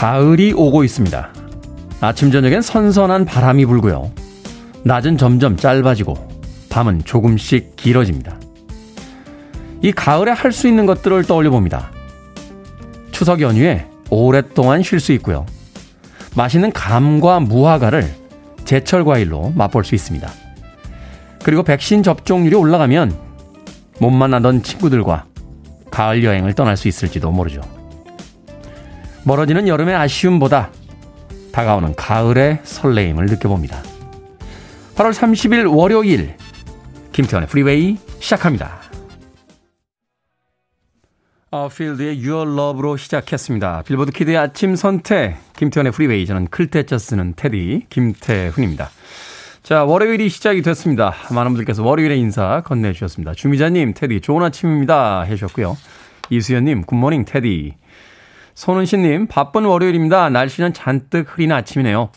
[0.00, 1.28] 가을이 오고 있습니다.
[2.00, 4.10] 아침 저녁엔 선선한 바람이 불고요.
[4.82, 6.16] 낮은 점점 짧아지고
[6.70, 8.40] 밤은 조금씩 길어집니다.
[9.82, 11.90] 이 가을에 할 수 있는 것들을 떠올려 봅니다.
[13.10, 15.44] 추석 연휴에 오랫동안 쉴 수 있고요.
[16.34, 18.10] 맛있는 감과 무화과를
[18.64, 20.30] 제철 과일로 맛볼 수 있습니다.
[21.42, 23.14] 그리고 백신 접종률이 올라가면
[23.98, 25.26] 못 만나던 친구들과
[25.90, 27.60] 가을 여행을 떠날 수 있을지도 모르죠.
[29.24, 30.70] 멀어지는 여름의 아쉬움보다
[31.52, 33.82] 다가오는 가을의 설레임을 느껴봅니다.
[34.94, 36.36] 8월 30일 월요일
[37.12, 38.80] 김태환의 프리웨이 시작합니다.
[41.50, 43.82] 아웃필드의 Your Love로 시작했습니다.
[43.82, 48.90] 빌보드 kid의 아침 선택 김태환의 프리웨이 저는 클 태자 쓰는 테디 김태훈입니다.
[49.64, 51.12] 자 월요일이 시작이 됐습니다.
[51.34, 53.34] 많은 분들께서 월요일에 인사 건네주셨습니다.
[53.34, 55.76] 주미자님 테디 좋은 아침입니다 해주셨고요.
[56.30, 57.74] 이수연님 굿모닝 테디
[58.54, 60.28] 손은신님, 바쁜 월요일입니다.
[60.30, 62.10] 날씨는 잔뜩 흐린 아침이네요.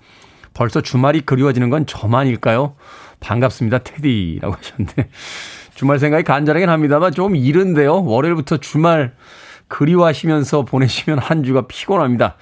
[0.53, 2.75] 벌써 주말이 그리워지는 건 저만일까요?
[3.20, 5.09] 반갑습니다, 테디라고 하셨는데.
[5.75, 8.03] 주말 생각이 간절하긴 합니다만 좀 이른데요.
[8.03, 9.14] 월요일부터 주말
[9.67, 12.36] 그리워하시면서 보내시면 한 주가 피곤합니다.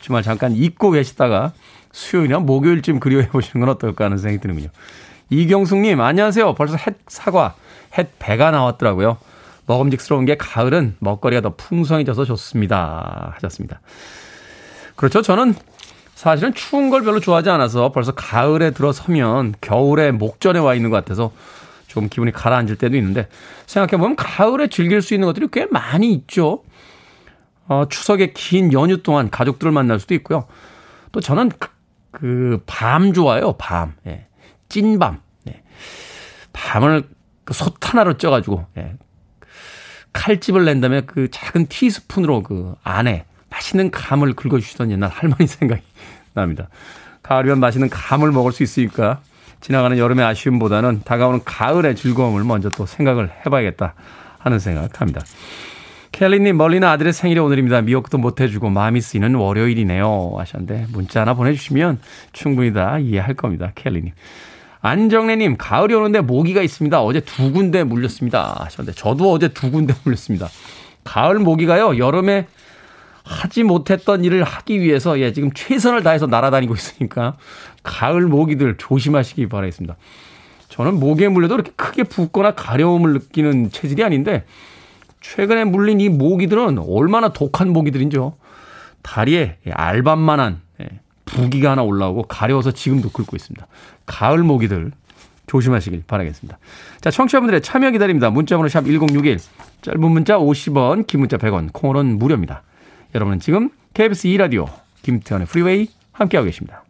[0.00, 1.52] 주말 잠깐 잊고 계시다가
[1.92, 4.68] 수요일이나 목요일쯤 그리워해 보시는 건 어떨까 하는 생각이 드는군요.
[5.30, 6.54] 이경숙님, 안녕하세요.
[6.54, 7.54] 벌써 햇 사과,
[7.96, 9.16] 햇 배가 나왔더라고요.
[9.66, 13.32] 먹음직스러운 게 가을은 먹거리가 더 풍성해져서 좋습니다.
[13.34, 13.80] 하셨습니다.
[14.96, 15.22] 그렇죠.
[15.22, 15.54] 저는
[16.14, 21.32] 사실은 추운 걸 별로 좋아하지 않아서 벌써 가을에 들어서면 겨울에 목전에 와 있는 것 같아서
[21.86, 23.28] 좀 기분이 가라앉을 때도 있는데
[23.66, 26.62] 생각해보면 가을에 즐길 수 있는 것들이 꽤 많이 있죠.
[27.66, 30.46] 어, 추석의 긴 연휴 동안 가족들을 만날 수도 있고요.
[31.12, 31.50] 또 저는
[32.10, 33.94] 그, 밤 좋아요, 밤.
[34.06, 34.26] 예.
[34.68, 35.20] 찐밤.
[35.48, 35.62] 예.
[36.52, 37.08] 밤을
[37.44, 38.94] 그솥 하나로 쪄가지고, 예.
[40.14, 45.82] 칼집을 낸 다음에 그 작은 티스푼으로 그 안에 맛있는 감을 긁어주시던 옛날 할머니 생각이
[46.32, 46.68] 납니다.
[47.22, 49.20] 가을이면 맛있는 감을 먹을 수 있으니까
[49.60, 53.94] 지나가는 여름의 아쉬움보다는 다가오는 가을의 즐거움을 먼저 또 생각을 해봐야겠다
[54.38, 55.22] 하는 생각합니다.
[56.12, 57.80] 켈리님 멀리는 아들의 생일이 오늘입니다.
[57.80, 61.98] 미역도 못 해주고 마음이 쓰이는 월요일이네요 하셨는데 문자 하나 보내주시면
[62.32, 63.72] 충분히 다 이해할 겁니다.
[63.74, 64.12] 켈리님.
[64.84, 67.02] 안정래님, 가을이 오는데 모기가 있습니다.
[67.02, 68.64] 어제 두 군데 물렸습니다.
[68.64, 70.50] 하셨는데, 저도 어제 두 군데 물렸습니다.
[71.04, 72.46] 가을 모기가요, 여름에
[73.22, 77.38] 하지 못했던 일을 하기 위해서, 예, 지금 최선을 다해서 날아다니고 있으니까,
[77.82, 79.96] 가을 모기들 조심하시기 바라겠습니다.
[80.68, 84.44] 저는 모기에 물려도 이렇게 크게 붓거나 가려움을 느끼는 체질이 아닌데,
[85.22, 88.34] 최근에 물린 이 모기들은 얼마나 독한 모기들인지요.
[89.00, 90.60] 다리에 알밤만한
[91.24, 93.66] 부기가 하나 올라오고 가려워서 지금도 긁고 있습니다.
[94.06, 94.92] 가을 모기들
[95.46, 96.58] 조심하시길 바라겠습니다.
[97.00, 98.30] 자, 청취자분들의 참여 기다립니다.
[98.30, 99.38] 문자번호 샵 1061,
[99.82, 102.62] 짧은 문자 50원, 긴 문자 100원, 콩으로는 무료입니다.
[103.14, 104.68] 여러분은 지금 KBS 2라디오
[105.02, 106.84] 김태현의 프리웨이 함께하고 계십니다.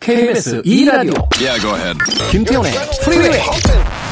[0.00, 1.98] KBS 2라디오 yeah,
[2.30, 2.72] 김태현의
[3.04, 4.07] 프리웨이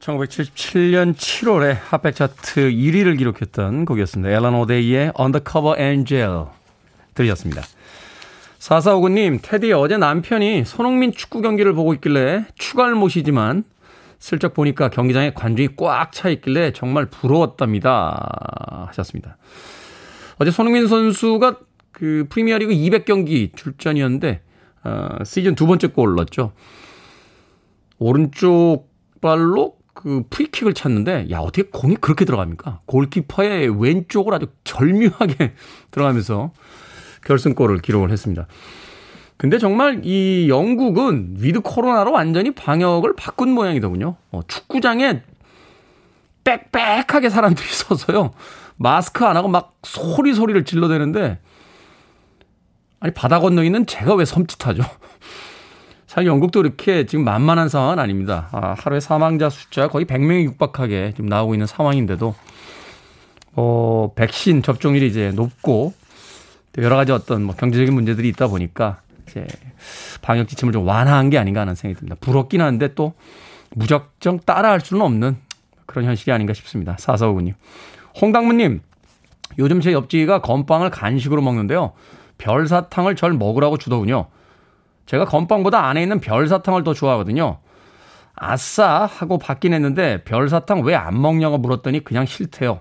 [0.00, 4.30] 1977년 7월에 핫백 차트 1위를 기록했던 곡이었습니다.
[4.30, 6.46] 엘란 오데이의 Undercover Angel
[7.14, 7.62] 들으셨습니다.
[8.58, 13.64] 4459님, 테디 어제 남편이 손흥민 축구 경기를 보고 있길래 추갈못이지만
[14.18, 18.86] 슬쩍 보니까 경기장에 관중이 꽉 차 있길래 정말 부러웠답니다.
[18.88, 19.38] 하셨습니다.
[20.38, 21.58] 어제 손흥민 선수가
[21.92, 24.42] 그 프리미어리그 200경기 출전이었는데
[24.84, 26.52] 어, 시즌 두 번째 골을 넣었죠.
[28.00, 28.88] 오른쪽
[29.20, 32.80] 발로 그 프리킥을 찼는데 야 어떻게 공이 그렇게 들어갑니까?
[32.86, 35.52] 골키퍼의 왼쪽을 아주 절묘하게
[35.92, 36.52] 들어가면서
[37.24, 38.46] 결승골을 기록을 했습니다.
[39.36, 44.16] 근데 정말 이 영국은 with 코로나로 완전히 방역을 바꾼 모양이더군요.
[44.32, 45.22] 어, 축구장에
[46.44, 48.32] 빽빽하게 사람들이 서서요.
[48.76, 51.38] 마스크 안 하고 막 소리 소리를 질러대는데
[53.00, 54.82] 아니 바다 건너 있는 제가 왜 섬찟하죠?
[56.10, 58.48] 사실 영국도 이렇게 지금 만만한 상황은 아닙니다.
[58.50, 62.34] 아, 하루에 사망자 숫자 거의 100명이 육박하게 지금 나오고 있는 상황인데도
[63.52, 65.94] 어, 백신 접종률이 이제 높고
[66.78, 69.46] 여러 가지 어떤 뭐 경제적인 문제들이 있다 보니까 이제
[70.20, 72.16] 방역 지침을 좀 완화한 게 아닌가 하는 생각이 듭니다.
[72.20, 73.14] 부럽긴 한데 또
[73.76, 75.36] 무작정 따라할 수는 없는
[75.86, 76.96] 그런 현실이 아닌가 싶습니다.
[76.98, 77.54] 사사오구님.
[78.20, 78.80] 홍당무님,
[79.60, 81.92] 요즘 제 옆집이가 건빵을 간식으로 먹는데요.
[82.38, 84.26] 별사탕을 절 먹으라고 주더군요.
[85.10, 87.58] 제가 건빵보다 안에 있는 별사탕을 더 좋아하거든요.
[88.36, 92.80] 아싸 하고 받긴 했는데 별사탕 왜 안 먹냐고 물었더니 그냥 싫대요.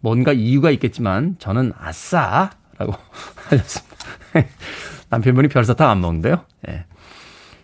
[0.00, 2.94] 뭔가 이유가 있겠지만 저는 아싸 라고
[3.50, 3.96] 하셨습니다.
[5.10, 6.46] 남편분이 별사탕 안 먹는데요.
[6.66, 6.86] 예.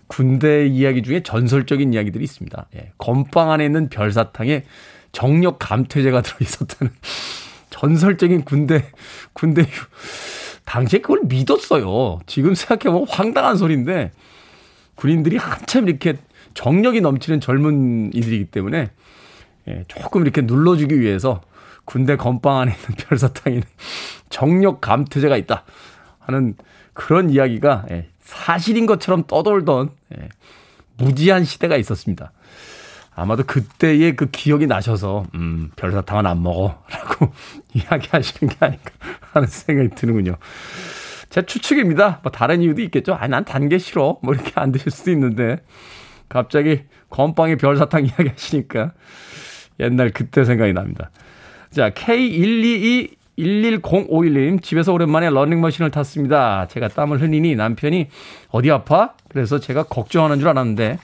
[0.09, 2.67] 군대 이야기 중에 전설적인 이야기들이 있습니다.
[2.76, 2.93] 예.
[2.99, 4.65] 건빵 안에 있는 별사탕에
[5.12, 6.93] 정력 감퇴제가 들어 있었다는
[7.70, 8.85] 전설적인 군대,
[9.32, 9.67] 군대,
[10.64, 12.20] 당시에 그걸 믿었어요.
[12.26, 14.12] 지금 생각해보면 황당한 소리인데,
[14.94, 16.14] 군인들이 한참 이렇게
[16.55, 18.91] 정력이 넘치는 젊은 이들이기 때문에,
[19.69, 21.41] 예, 조금 이렇게 눌러주기 위해서
[21.85, 23.62] 군대 건빵 안에 있는 별사탕에는
[24.31, 25.64] 정력 감퇴제가 있다
[26.19, 26.55] 하는
[26.93, 30.29] 그런 이야기가 예, 사실인 것처럼 떠돌던 예,
[30.97, 32.32] 무지한 시대가 있었습니다.
[33.14, 37.32] 아마도 그때의 그 기억이 나셔서 음, 별사탕은 안 먹어라고
[37.75, 38.91] 이야기하시는 게 아닌가
[39.32, 40.37] 하는 생각이 드는군요.
[41.31, 42.20] 제 추측입니다.
[42.23, 43.14] 뭐 다른 이유도 있겠죠.
[43.14, 44.19] 아니 난 단 게 싫어.
[44.23, 45.59] 뭐 이렇게 안 드실 수도 있는데
[46.29, 48.93] 갑자기 건빵에 별사탕 이야기 하시니까
[49.81, 51.11] 옛날 그때 생각이 납니다.
[51.70, 56.67] 자 K122 11051님, 집에서 오랜만에 러닝머신을 탔습니다.
[56.69, 58.08] 제가 땀을 흘리니 남편이
[58.50, 59.15] 어디 아파?
[59.31, 60.99] 그래서 제가 걱정하는 줄 알았는데,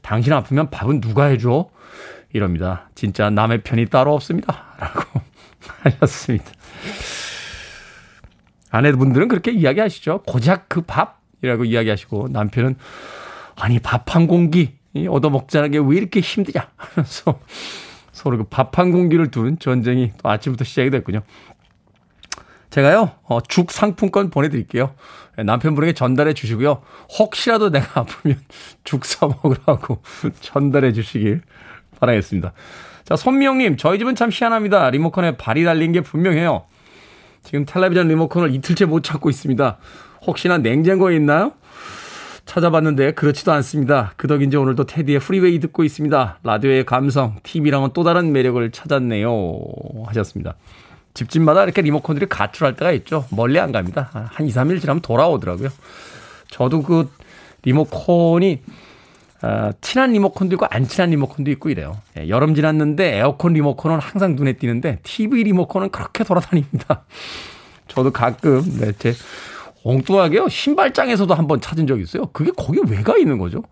[0.00, 1.68] 당신 아프면 밥은 누가 해줘?
[2.32, 2.88] 이럽니다.
[2.94, 4.64] 진짜 남의 편이 따로 없습니다.
[4.78, 5.20] 라고
[5.84, 6.46] 하셨습니다.
[8.70, 10.22] 아내분들은 그렇게 이야기하시죠.
[10.26, 12.76] 고작 그 밥이라고 이야기하시고, 남편은
[13.56, 14.74] 아니, 밥 한 공기
[15.08, 16.68] 얻어먹자는 게 왜 이렇게 힘드냐?
[16.76, 17.38] 하면서
[18.12, 21.20] 서로 그 밥 한 공기를 둔 전쟁이 또 아침부터 시작이 됐군요.
[22.72, 24.94] 제가요, 어, 죽 상품권 보내드릴게요.
[25.38, 26.80] 예, 남편분에게 전달해 주시고요.
[27.18, 28.40] 혹시라도 내가 아프면
[28.82, 30.02] 죽 사먹으라고
[30.40, 31.42] 전달해 주시길
[32.00, 32.54] 바라겠습니다.
[33.04, 34.88] 자, 손미영님, 저희 집은 참 희한합니다.
[34.88, 36.64] 리모컨에 발이 달린 게 분명해요.
[37.42, 39.76] 지금 텔레비전 리모컨을 이틀째 못 찾고 있습니다.
[40.26, 41.52] 혹시나 냉장고에 있나요?
[42.46, 44.14] 찾아봤는데 그렇지도 않습니다.
[44.16, 46.38] 그 덕인지 오늘도 테디의 프리웨이 듣고 있습니다.
[46.42, 49.60] 라디오의 감성, TV랑은 또 다른 매력을 찾았네요.
[50.06, 50.56] 하셨습니다.
[51.14, 53.26] 집집마다 이렇게 리모컨들이 가출할 때가 있죠.
[53.30, 54.10] 멀리 안 갑니다.
[54.32, 55.68] 한 2, 3일 지나면 돌아오더라고요.
[56.50, 57.10] 저도 그
[57.64, 58.60] 리모컨이
[59.42, 61.98] 어, 친한 리모컨도 있고 안 친한 리모컨도 있고 이래요.
[62.16, 67.02] 예, 여름 지났는데 에어컨 리모컨은 항상 눈에 띄는데 TV 리모컨은 그렇게 돌아다닙니다.
[67.88, 69.12] 저도 가끔 네, 제
[69.84, 72.26] 엉뚱하게요 신발장에서도 한번 찾은 적이 있어요.
[72.26, 73.62] 그게 거기 왜 가 있는 거죠?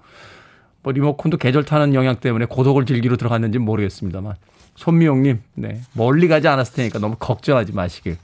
[0.83, 4.35] 뭐 리모컨도 계절 타는 영향 때문에 고독을 즐기러 들어갔는지 모르겠습니다만
[4.77, 5.81] 손미영님, 네.
[5.93, 8.17] 멀리 가지 않았을 테니까 너무 걱정하지 마시길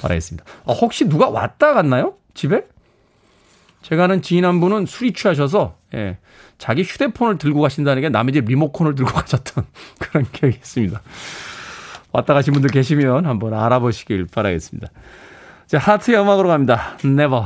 [0.00, 0.44] 바라겠습니다.
[0.66, 2.14] 아, 혹시 누가 왔다 갔나요?
[2.34, 2.64] 집에?
[3.82, 6.18] 제가 아는 지인 한 분은 술이 취하셔서, 예.
[6.58, 9.64] 자기 휴대폰을 들고 가신다는 게 남의 집 리모컨을 들고 가셨던
[9.98, 11.00] 그런 기억이 있습니다.
[12.12, 14.88] 왔다 가신 분들 계시면 한번 알아보시길 바라겠습니다.
[15.66, 16.96] 자, 하트의 음악으로 갑니다.
[17.04, 17.42] Never.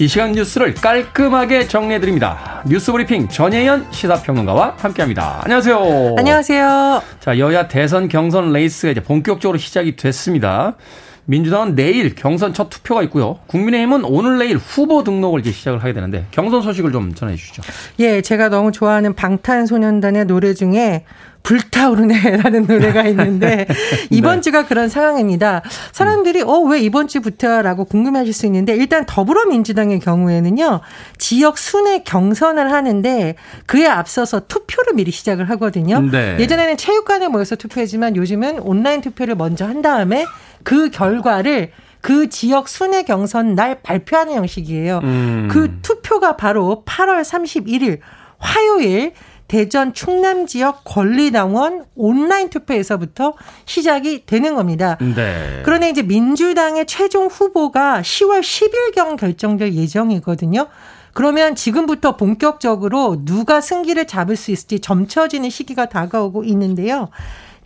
[0.00, 2.62] 이 시간 뉴스를 깔끔하게 정리해드립니다.
[2.68, 5.40] 뉴스 브리핑 전혜연 시사평론가와 함께합니다.
[5.42, 6.14] 안녕하세요.
[6.16, 7.02] 안녕하세요.
[7.18, 10.76] 자, 여야 대선 경선 레이스가 이제 본격적으로 시작이 됐습니다.
[11.24, 13.40] 민주당은 내일 경선 첫 투표가 있고요.
[13.48, 17.62] 국민의힘은 오늘 내일 후보 등록을 이제 시작을 하게 되는데 경선 소식을 좀 전해 주시죠.
[17.98, 21.04] 예, 제가 너무 좋아하는 방탄소년단의 노래 중에
[21.48, 23.66] 불타오르네라는 노래가 있는데
[24.10, 24.40] 이번 네.
[24.42, 25.62] 주가 그런 상황입니다.
[25.92, 30.80] 사람들이 어 왜 이번 주부터라고 궁금해하실 수 있는데 일단 더불어민주당의 경우에는요
[31.16, 36.00] 지역 순회 경선을 하는데 그에 앞서서 투표를 미리 시작을 하거든요.
[36.02, 36.36] 네.
[36.38, 40.26] 예전에는 체육관에 모여서 투표했지만 요즘은 온라인 투표를 먼저 한 다음에
[40.62, 41.70] 그 결과를
[42.02, 45.00] 그 지역 순회 경선 날 발표하는 형식이에요.
[45.02, 45.48] 음.
[45.50, 48.00] 그 투표가 바로 8월 31일
[48.36, 49.14] 화요일
[49.48, 54.98] 대전 충남 지역 권리당원 온라인 투표에서부터 시작이 되는 겁니다.
[55.00, 55.62] 네.
[55.64, 60.68] 그런데 이제 민주당의 최종 후보가 10월 10일경 결정될 예정이거든요.
[61.14, 67.08] 그러면 지금부터 본격적으로 누가 승기를 잡을 수 있을지 점쳐지는 시기가 다가오고 있는데요.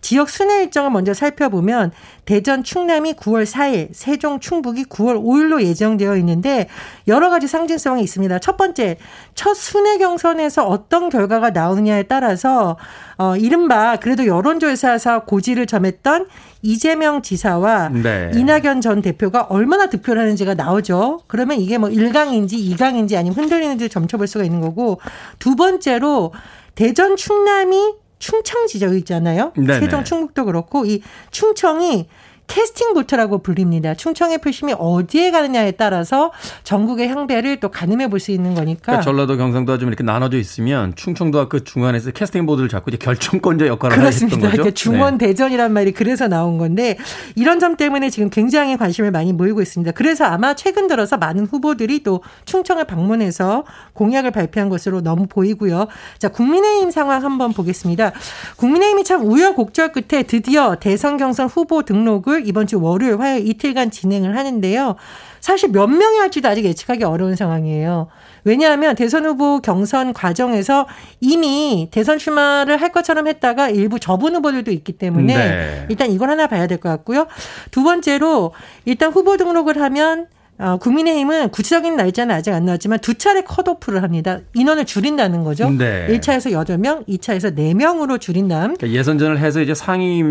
[0.03, 1.91] 지역 순회 일정을 먼저 살펴보면
[2.25, 6.67] 대전 충남이 9월 4일, 세종 충북이 9월 5일로 예정되어 있는데
[7.07, 8.37] 여러 가지 상징성이 있습니다.
[8.39, 8.97] 첫 번째,
[9.33, 12.77] 첫 순회 경선에서 어떤 결과가 나오느냐에 따라서
[13.17, 16.27] 어 이른바 그래도 여론조사에서 고지를 점했던
[16.61, 18.31] 이재명 지사와 네.
[18.35, 21.21] 이낙연 전 대표가 얼마나 득표를 하는지가 나오죠.
[21.27, 24.99] 그러면 이게 뭐 1강인지 2강인지 아니면 흔들리는지 점쳐볼 수가 있는 거고
[25.39, 26.33] 두 번째로
[26.75, 29.51] 대전 충남이 충청 지역 있잖아요.
[29.57, 29.81] 네네.
[29.81, 31.01] 세종 충북도 그렇고 이
[31.31, 32.07] 충청이
[32.47, 33.93] 캐스팅 보트라고 불립니다.
[33.95, 36.31] 충청의 표심이 어디에 가느냐에 따라서
[36.63, 38.81] 전국의 향배를 또 가늠해 볼 수 있는 거니까.
[38.83, 43.67] 그러니까 전라도 경상도가 좀 이렇게 나눠져 있으면 충청도가 그 중간에서 캐스팅 보드를 잡고 이제 결정권자
[43.67, 44.35] 역할을 그렇습니다.
[44.37, 44.55] 했던 거죠.
[44.61, 45.27] 이렇게 중원 네.
[45.27, 46.97] 대전이란 말이 그래서 나온 건데
[47.35, 49.91] 이런 점 때문에 지금 굉장히 관심을 많이 모이고 있습니다.
[49.93, 55.87] 그래서 아마 최근 들어서 많은 후보들이 또 충청을 방문해서 공약을 발표한 것으로 너무 보이고요.
[56.19, 58.11] 자, 국민의힘 상황 한번 보겠습니다.
[58.57, 64.35] 국민의힘이 참 우여곡절 끝에 드디어 대선 경선 후보 등록을 이번 주 월요일, 화요일 이틀간 진행을
[64.37, 64.95] 하는데요.
[65.39, 68.07] 사실 몇 명이 할지도 아직 예측하기 어려운 상황이에요.
[68.45, 70.87] 왜냐하면 대선 후보 경선 과정에서
[71.21, 75.85] 이미 대선 출마를 할 것처럼 했다가 일부 접은 후보들도 있기 때문에 네.
[75.89, 77.27] 일단 이걸 하나 봐야 될 것 같고요.
[77.71, 78.53] 두 번째로
[78.85, 80.27] 일단 후보 등록을 하면
[80.59, 84.39] 어, 국민의힘은 구체적인 날짜는 아직 안 나왔지만 두 차례 컷오프를 합니다.
[84.53, 85.69] 인원을 줄인다는 거죠.
[85.71, 86.07] 네.
[86.09, 88.75] 1차에서 8명, 2차에서 4명으로 줄인다음.
[88.75, 90.23] 그러니까 예선전을 해서 이제 상위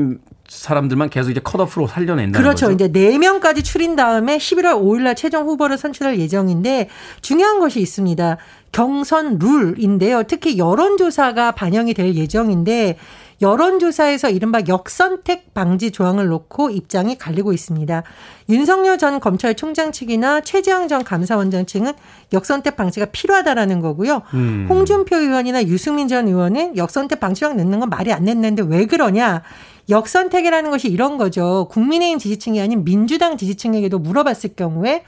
[0.48, 2.66] 사람들만 계속 이제 컷오프로 살려낸다는 그렇죠.
[2.66, 2.74] 거죠.
[2.74, 6.88] 이제 4명까지 추린 다음에 11월 5일 날 최종 후보를 선출할 예정인데
[7.20, 8.36] 중요한 것이 있습니다.
[8.72, 10.24] 경선 룰인데요.
[10.24, 12.96] 특히 여론조사가 반영이 될 예정인데
[13.42, 18.04] 여론조사에서 이른바 역선택 방지 조항을 놓고 입장이 갈리고 있습니다.
[18.48, 21.92] 윤석열 전 검찰총장 측이나 최재형 전 감사원장 측은
[22.32, 24.22] 역선택 방지가 필요하다라는 거고요.
[24.34, 24.66] 음.
[24.70, 29.42] 홍준표 의원이나 유승민 전 의원은 역선택 방지령 넣는 건 말이 안 됐는데 왜 그러냐?
[29.88, 31.68] 역선택이라는 것이 이런 거죠.
[31.70, 35.04] 국민의힘 지지층이 아닌 민주당 지지층에게도 물어봤을 경우에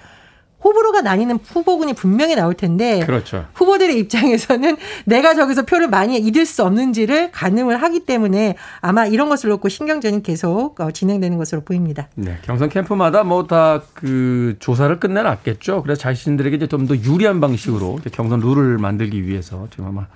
[0.65, 3.45] 호불호가 나뉘는 후보군이 분명히 나올 텐데 그렇죠.
[3.53, 9.51] 후보들의 입장에서는 내가 저기서 표를 많이 잃을 수 없는지를 가늠을 하기 때문에 아마 이런 것을
[9.51, 12.09] 놓고 신경전이 계속 어, 진행되는 것으로 보입니다.
[12.15, 15.83] 네, 경선 캠프마다 뭐 다 그 조사를 끝내놨겠죠.
[15.83, 20.07] 그래서 자신들에게 이제 좀 더 유리한 방식으로 경선 룰을 만들기 위해서 지금 아마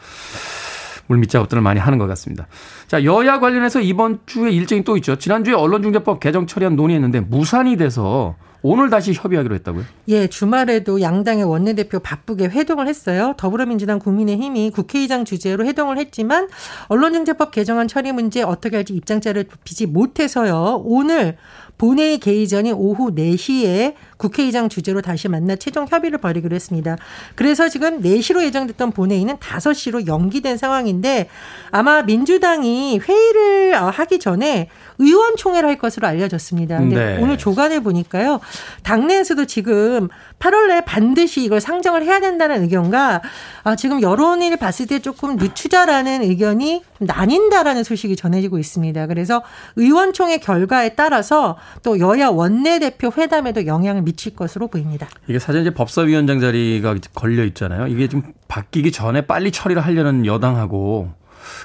[1.09, 2.47] 물밑작 업들을 많이 하는 것 같습니다.
[2.87, 5.17] 자, 여야 관련해서 이번 주에 일정이 또 있죠.
[5.17, 9.85] 지난주에 언론중재법 개정 처리안 논의했는데 무산이 돼서 오늘 다시 협의하기로 했다고요?
[10.09, 13.35] 예, 주말에도 양당의 원내대표 바쁘게 회동을 했어요.
[13.37, 16.49] 더불어민주당 국민의힘이 국회의장 주재로 회동을 했지만
[16.89, 20.83] 언론중재법 개정안 처리 문제 어떻게 할지 입장자를 비지 못해서요.
[20.85, 21.37] 오늘
[21.79, 26.97] 본회의 개의 전인 오후 4시에 국회의장 주재로 다시 만나 최종 협의를 벌이기로 했습니다.
[27.37, 31.29] 그래서 지금 4시로 예정됐던 본회의는 5시로 연기된 상황인데
[31.71, 36.79] 아마 민주당이 회의를 어, 하기 전에 의원총회를 할 것으로 알려졌습니다.
[36.79, 37.23] 근데 네.
[37.23, 38.41] 오늘 조간에 보니까요.
[38.83, 43.23] 당내에서도 지금 8월 내에 반드시 이걸 상정을 해야 된다는 의견과
[43.65, 49.07] 아, 지금 여론을 봤을 때 조금 늦추자라는 의견이 나뉜다라는 소식이 전해지고 있습니다.
[49.07, 49.43] 그래서
[49.77, 55.09] 의원총회 결과에 따라서 또 여야 원내대표 회담에도 영향을 미칠 것으로 보입니다.
[55.27, 57.87] 이게 사실 이제 법사위원장 자리가 걸려 있잖아요.
[57.89, 61.18] 이게 좀 바뀌기 전에 빨리 처리를 하려는 여당하고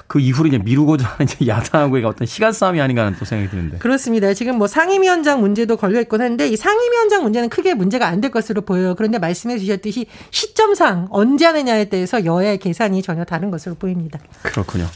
[0.08, 3.78] 그 이후로 이제 미루고자 하는 이제 야당하고의 어떤 시간 싸움이 아닌가 하는 또 생각이 드는데.
[3.78, 4.34] 그렇습니다.
[4.34, 8.62] 지금 뭐 상임위원장 문제도 걸려 있곤 한데 이 상임위원장 문제는 크게 문제가 안 될 것으로
[8.62, 8.94] 보여요.
[8.94, 14.18] 그런데 말씀해 주셨듯이 시점상 언제 하느냐에 대해서 여야의 계산이 전혀 다른 것으로 보입니다.
[14.42, 14.86] 그렇군요.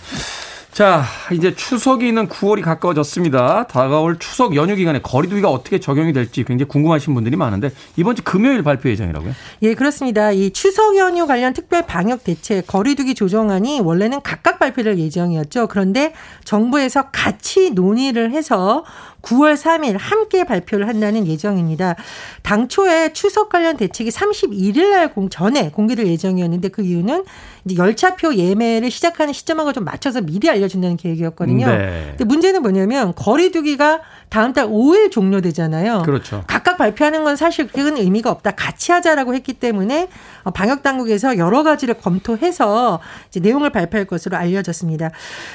[0.72, 3.66] 자, 이제 추석이 있는 9월이 가까워졌습니다.
[3.66, 8.62] 다가올 추석 연휴 기간에 거리두기가 어떻게 적용이 될지 굉장히 궁금하신 분들이 많은데 이번 주 금요일
[8.62, 9.32] 발표 예정이라고요?
[9.62, 10.30] 예, 그렇습니다.
[10.30, 15.66] 이 추석 연휴 관련 특별 방역 대책 거리두기 조정안이 원래는 각각 발표될 예정이었죠.
[15.66, 16.12] 그런데
[16.44, 18.84] 정부에서 같이 논의를 해서
[19.22, 21.96] 9월 3일 함께 발표를 한다는 예정입니다.
[22.42, 27.25] 당초에 추석 관련 대책이 31일 날 공, 전에 공개될 예정이었는데 그 이유는
[27.64, 31.66] 이제 열차표 예매를 시작하는 시점하고 좀 맞춰서 미리 알려준다는 계획이었거든요.
[31.66, 32.04] 네.
[32.10, 36.02] 근데 문제는 뭐냐면 거리두기가 다음 달 5일 종료되잖아요.
[36.02, 36.44] 그렇죠.
[36.47, 38.52] 각각 발표하는 건 사실 큰 의미가 없다.
[38.52, 40.08] 같이 하자라고 했기 때문에
[40.44, 45.11] 어, 방역 당국에서 여러 가지를 검토해서 이제 내용을 발표할 것으로 알려졌습니다.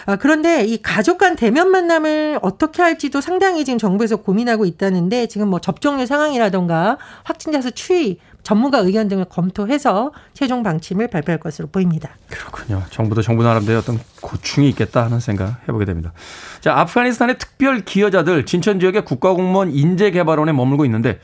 [0.07, 5.49] 어, 그런데 이 가족 간 대면 만남을 어떻게 할지도 상당히 지금 정부에서 고민하고 있다는데 지금
[5.49, 12.09] 뭐 접종률 상황이라던가 확진자 수 추이 전문가 의견 등을 검토해서 최종 방침을 발표할 것으로 보입니다.
[12.29, 12.83] 그렇군요.
[12.89, 16.11] 정부도 정부 나름대로 어떤 고충이 있겠다 하는 생각 해보게 됩니다.
[16.59, 21.19] 자, 아프가니스탄의 특별 기여자들 진천 지역의 국가공무원 인재 개발원에 머물고 있는데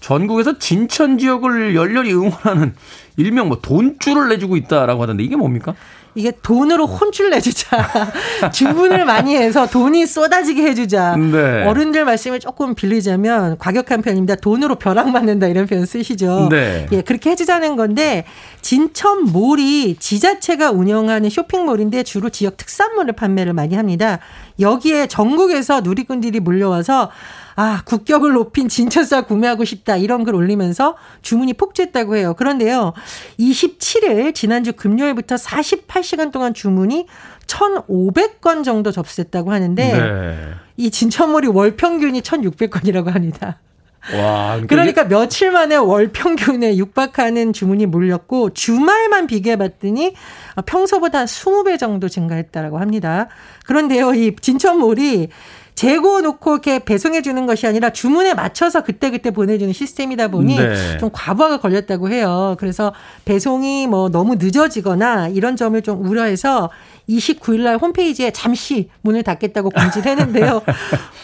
[0.00, 2.74] 전국에서 진천 지역을 열렬히 응원하는
[3.16, 5.74] 일명 뭐 돈줄을 내주고 있다라고 하던데 이게 뭡니까?
[6.14, 8.12] 이게 돈으로 혼쭐 내주자.
[8.52, 11.16] 주문을 많이 해서 돈이 쏟아지게 해주자.
[11.16, 11.64] 네.
[11.64, 14.36] 어른들 말씀을 조금 빌리자면 과격한 편입니다.
[14.36, 16.48] 돈으로 벼락 맞는다 이런 표현 쓰시죠.
[16.50, 16.86] 네.
[16.92, 18.24] 예, 그렇게 해주자는 건데
[18.62, 24.20] 진천 몰이 지자체가 운영하는 쇼핑몰인데 주로 지역 특산물을 판매를 많이 합니다.
[24.60, 27.10] 여기에 전국에서 누리꾼들이 몰려와서
[27.56, 29.96] 아, 국격을 높인 진천사 구매하고 싶다.
[29.96, 32.34] 이런 글 올리면서 주문이 폭주했다고 해요.
[32.36, 32.92] 그런데요.
[33.38, 37.06] 27일 지난주 금요일부터 48시간 동안 주문이
[37.46, 40.54] 1,500건 정도 접수됐다고 하는데 네.
[40.76, 43.60] 이 진천몰이 월 평균이 1,600건이라고 합니다.
[44.12, 50.14] 와, 그러니까, 그러니까 며칠 만에 월 평균에 육박하는 주문이 몰렸고 주말만 비교해 봤더니
[50.66, 53.28] 평소보다 20배 정도 증가했다라고 합니다.
[53.64, 55.28] 그런데요, 이 진천몰이
[55.74, 60.98] 재고 놓고 이렇게 배송해 주는 것이 아니라 주문에 맞춰서 그때 그때 보내주는 시스템이다 보니 네.
[60.98, 62.54] 좀 과부하가 걸렸다고 해요.
[62.58, 62.92] 그래서
[63.24, 66.70] 배송이 뭐 너무 늦어지거나 이런 점을 좀 우려해서
[67.08, 70.62] 29일 날 홈페이지에 잠시 문을 닫겠다고 공지를 했는데요.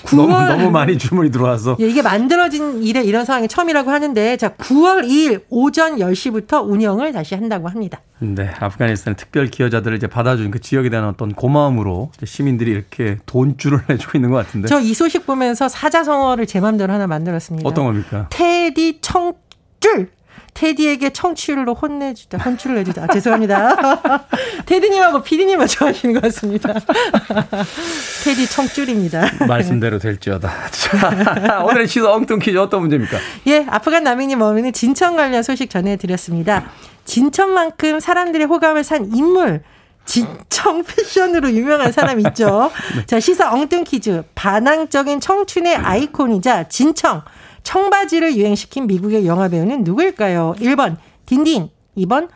[0.04, 4.50] 9월 너무, 너무 많이 주문이 들어와서 예, 이게 만들어진 일에 이런 상황이 처음이라고 하는데 자
[4.50, 8.00] 9월 2일 오전 10시부터 운영을 다시 한다고 합니다.
[8.18, 14.18] 네, 아프가니스탄 특별 기여자들을 이제 받아준 그 지역에 대한 어떤 고마움으로 시민들이 이렇게 돈줄을 내주고
[14.18, 14.68] 있는 것 같은데.
[14.68, 17.68] 저 이 소식 보면서 사자성어를 제 맘대로 하나 만들었습니다.
[17.68, 18.26] 어떤 겁니까?
[18.30, 20.10] 테디 청줄.
[20.54, 23.04] 테디에게 청취율로 혼내주자, 혼쭐을 내주자.
[23.04, 24.25] 아, 죄송합니다.
[24.66, 26.75] 테디님하고 피디님만 좋아하시는 것 같습니다.
[28.25, 29.47] 테디 청줄입니다.
[29.47, 30.50] 말씀대로 될지어다.
[30.71, 33.19] 자, 오늘의 시사 엉뚱 퀴즈 어떤 문제입니까?
[33.47, 36.71] 예, 아프간 난민님 어머니는 진천 관련 소식 전해드렸습니다.
[37.04, 39.62] 진천만큼 사람들의 호감을 산 인물,
[40.04, 42.71] 진청 패션으로 유명한 사람 있죠.
[42.97, 43.07] 네.
[43.07, 44.23] 자, 시사 엉뚱 퀴즈.
[44.35, 47.23] 반항적인 청춘의 아이콘이자 진청.
[47.62, 50.55] 청바지를 유행시킨 미국의 영화 배우는 누구일까요?
[50.59, 52.29] 1번 딘딘, 2번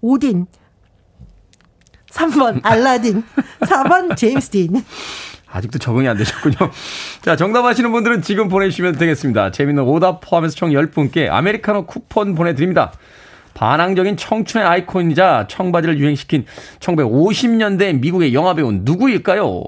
[0.00, 0.46] 오딘,
[2.10, 3.22] 3번 알라딘,
[3.60, 4.84] 4번 제임스 딘.
[5.52, 6.56] 아직도 적응이 안 되셨군요.
[7.22, 9.50] 자, 정답 아시는 분들은 지금 보내주시면 되겠습니다.
[9.50, 12.92] 재밌는 오답 포함해서 총 10분께 아메리카노 쿠폰 보내드립니다.
[13.54, 16.46] 반항적인 청춘의 아이콘이자 청바지를 유행시킨
[16.78, 19.62] 1950년대 미국의 영화배우 누구일까요?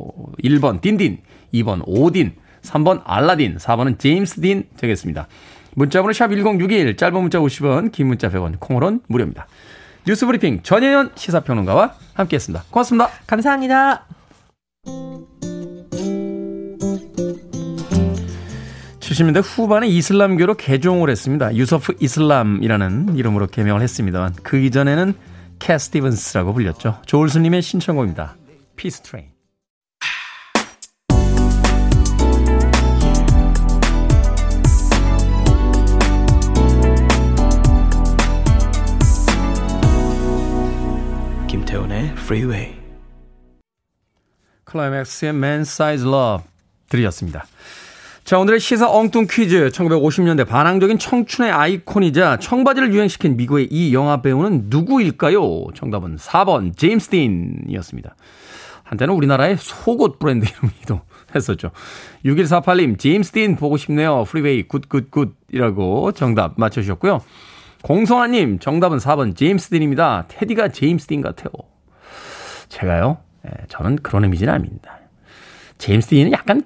[0.44, 1.18] 1번 딘딘,
[1.52, 5.26] 2번 오딘, 3번 알라딘, 4번은 제임스 딘 되겠습니다.
[5.74, 9.46] 문자번호 샵 1061, 짧은 문자 50원, 긴 문자 100원, 콩으로는 무료입니다.
[10.06, 12.64] 뉴스 브리핑 전혜연 시사평론가와 함께했습니다.
[12.70, 13.08] 고맙습니다.
[13.26, 14.06] 감사합니다.
[19.12, 21.54] 70년대 후반에 이슬람교로 개종을 했습니다.
[21.54, 25.14] 유서프 이슬람이라는 이름으로 개명을 했습니다만 그 이전에는
[25.58, 27.00] 캣 스티븐스라고 불렸죠.
[27.06, 28.36] 조울수님의 신청곡입니다.
[28.76, 29.31] Peace Train.
[42.32, 42.72] Freeway.
[44.64, 46.46] Klymaxx의 Man Size Love
[46.88, 47.44] 들으셨습니다.
[48.24, 49.68] 자, 오늘의 시사 엉뚱 퀴즈.
[49.68, 55.42] 1950년대 반항적인 청춘의 아이콘이자 청바지를 유행시킨 미국의 이 영화 배우는 누구일까요?
[55.74, 58.16] 정답은 4번 제임스 딘이었습니다.
[58.84, 61.02] 한때는 우리나라의 속옷 브랜드 이름이기도
[61.34, 61.70] 했었죠.
[62.24, 64.24] 6148님, 제임스 딘 보고 싶네요.
[64.24, 67.20] 프리웨이 good good good이라고 정답 맞춰주셨고요.
[67.82, 70.24] 공성아님, 정답은 4번 제임스 딘입니다.
[70.28, 71.50] 테디가 제임스 딘 같아요.
[72.72, 73.18] 제가요?
[73.46, 74.98] 예, 저는 그런 이미지는 아닙니다.
[75.76, 76.62] 제임스 딘은 약간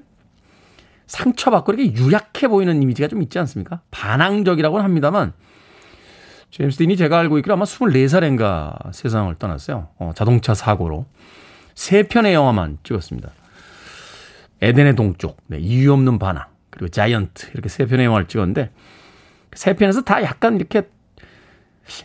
[1.08, 3.80] 상처받고 이렇게 유약해 보이는 이미지가 좀 있지 않습니까?
[3.90, 5.32] 반항적이라고는 합니다만,
[6.52, 9.88] 제임스 딘이 제가 알고 있기로 아마 24살인가 세상을 떠났어요.
[9.98, 11.06] 어, 자동차 사고로.
[11.74, 13.30] 세 편의 영화만 찍었습니다.
[14.62, 18.70] 에덴의 동쪽, 네, 이유 없는 반항, 그리고 자이언트, 이렇게 세 편의 영화를 찍었는데,
[19.54, 20.88] 세 편에서 다 약간 이렇게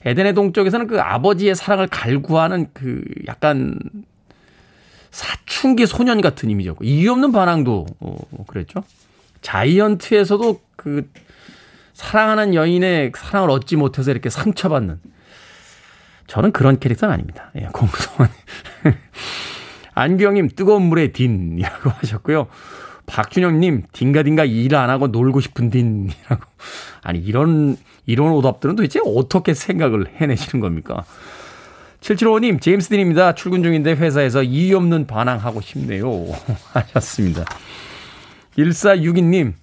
[0.06, 3.78] 에덴의 동쪽에서는 그 아버지의 사랑을 갈구하는 그 약간
[5.10, 8.18] 사춘기 소년 같은 이미지였고 이유 없는 반항도 어,
[8.48, 8.84] 그랬죠.
[9.42, 11.10] 자이언트에서도 그
[11.94, 15.00] 사랑하는 여인의 사랑을 얻지 못해서 이렇게 상처받는
[16.28, 17.52] 저는 그런 캐릭터는 아닙니다.
[17.58, 18.30] 예, 공소원.
[19.94, 22.48] 안경님 뜨거운 물에 딘이라고 하셨고요.
[23.06, 26.46] 박준영님 딩가딩가 일 안 하고 놀고 싶은 딘이라고
[27.02, 31.04] 아니 이런 이런 오답들은 도대체 어떻게 생각을 해내시는 겁니까?
[32.02, 33.36] 7755님, 제임스 딘입니다.
[33.36, 36.26] 출근 중인데 회사에서 이유 없는 반항하고 싶네요.
[36.74, 37.46] 하셨습니다.
[38.58, 39.54] 1462님,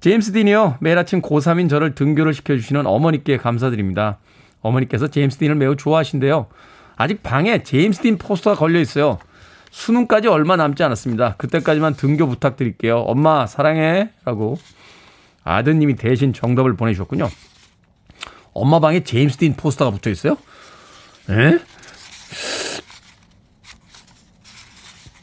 [0.00, 0.78] 제임스 딘이요.
[0.80, 4.18] 매일 아침 고3인 저를 등교를 시켜주시는 어머니께 감사드립니다.
[4.60, 6.46] 어머니께서 제임스 딘을 매우 좋아하신데요.
[6.96, 9.18] 아직 방에 제임스 딘 포스터가 걸려 있어요.
[9.70, 11.34] 수능까지 얼마 남지 않았습니다.
[11.36, 12.98] 그때까지만 등교 부탁드릴게요.
[12.98, 14.10] 엄마, 사랑해.
[14.24, 14.58] 라고
[15.44, 17.28] 아드님이 대신 정답을 보내주셨군요.
[18.54, 20.36] 엄마 방에 제임스 딘 포스터가 붙어 있어요?
[21.30, 21.58] 에?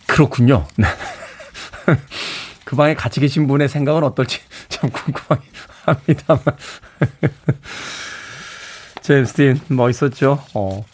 [0.07, 0.65] 그렇군요.
[0.77, 0.87] 네.
[2.65, 5.49] 그 방에 같이 계신 분의 생각은 어떨지 참 궁금하긴
[5.85, 6.43] 합니다만.
[9.01, 10.43] 제임스 딘 멋있었죠.
[10.53, 10.85] 어.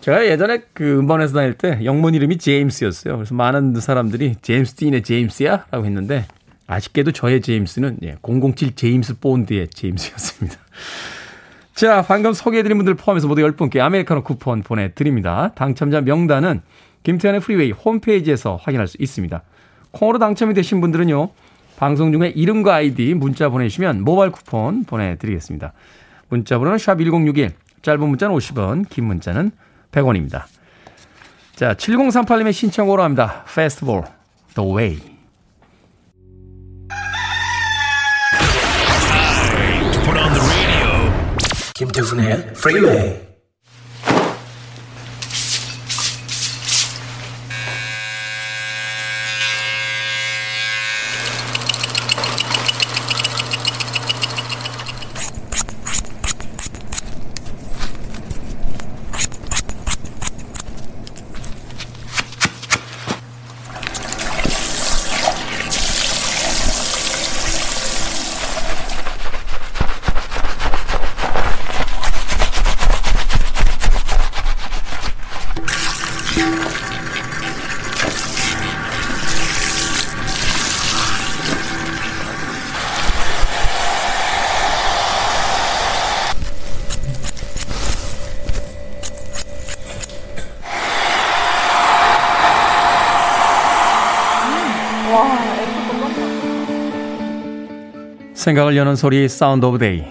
[0.00, 3.16] 제가 예전에 그 음반에서 다닐 때 영문 이름이 제임스였어요.
[3.16, 5.66] 그래서 많은 사람들이 제임스 딘의 제임스야?
[5.70, 6.26] 라고 했는데
[6.66, 10.56] 아쉽게도 저의 제임스는 예, 007 제임스 본드의 제임스였습니다.
[11.74, 15.52] 자, 방금 소개해드린 분들 포함해서 모두 10분께 아메리카노 쿠폰 보내드립니다.
[15.54, 16.62] 당첨자 명단은
[17.02, 19.42] 김태훈의 프리웨이 홈페이지에서 확인할 수 있습니다.
[19.90, 21.30] 콩으로 당첨이 되신 분들은요,
[21.76, 25.72] 방송 중에 이름과 아이디 문자 보내주시면 모바일 쿠폰 보내드리겠습니다.
[26.28, 29.50] 문자 번호는 샵1061, 짧은 문자는 50원, 긴 문자는
[29.90, 30.44] 100원입니다.
[31.56, 33.44] 자, 7038님의 신청으로 합니다.
[33.52, 34.04] 페스티벌,
[34.54, 35.11] The Way.
[41.74, 43.31] 김태훈의 Freeway.
[98.42, 100.02] 생각을 여는 소리 Sound of Day.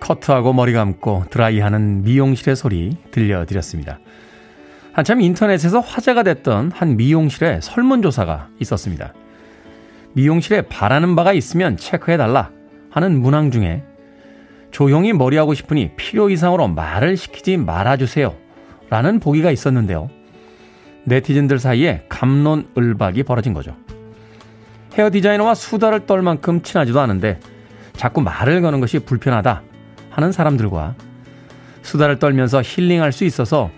[0.00, 3.98] 커트하고 머리 감고 드라이하는 미용실의 소리 들려드렸습니다.
[4.94, 9.12] 한참 인터넷에서 화제가 됐던 한 미용실의 설문조사가 있었습니다.
[10.14, 12.50] 미용실에 바라는 바가 있으면 체크해달라
[12.90, 13.82] 하는 문항 중에
[14.70, 18.34] 조용히 머리하고 싶으니 필요 이상으로 말을 시키지 말아주세요
[18.88, 20.08] 라는 보기가 있었는데요.
[21.04, 23.76] 네티즌들 사이에 갑론을박이 벌어진 거죠.
[24.94, 27.38] 헤어 디자이너와 수다를 떨 만큼 친하지도 않은데
[27.98, 29.62] 자꾸 말을 거는 것이 불편하다
[30.08, 30.94] 하는 사람들과
[31.82, 33.70] 수다를 떨면서 힐링할 수 있어서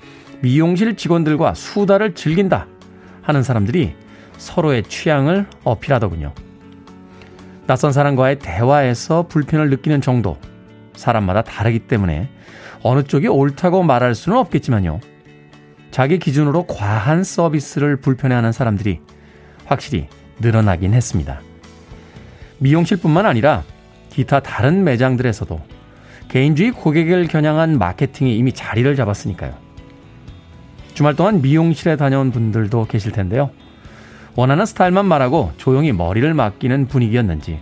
[0.42, 2.66] 미용실 직원들과 수다를 즐긴다
[3.22, 3.94] 하는 사람들이
[4.36, 6.34] 서로의 취향을 어필하더군요.
[7.66, 10.36] 낯선 사람과의 대화에서 불편을 느끼는 정도
[10.94, 12.28] 사람마다 다르기 때문에
[12.82, 15.00] 어느 쪽이 옳다고 말할 수는 없겠지만요.
[15.90, 19.00] 자기 기준으로 과한 서비스를 불편해하는 사람들이
[19.64, 20.08] 확실히
[20.40, 21.40] 늘어나긴 했습니다.
[22.58, 23.64] 미용실뿐만 아니라
[24.10, 25.60] 기타 다른 매장들에서도
[26.28, 29.54] 개인주의 고객을 겨냥한 마케팅이 이미 자리를 잡았으니까요.
[30.94, 33.50] 주말 동안 미용실에 다녀온 분들도 계실 텐데요.
[34.36, 37.58] 원하는 스타일만 말하고 조용히 머리를 맡기는 분위기였는지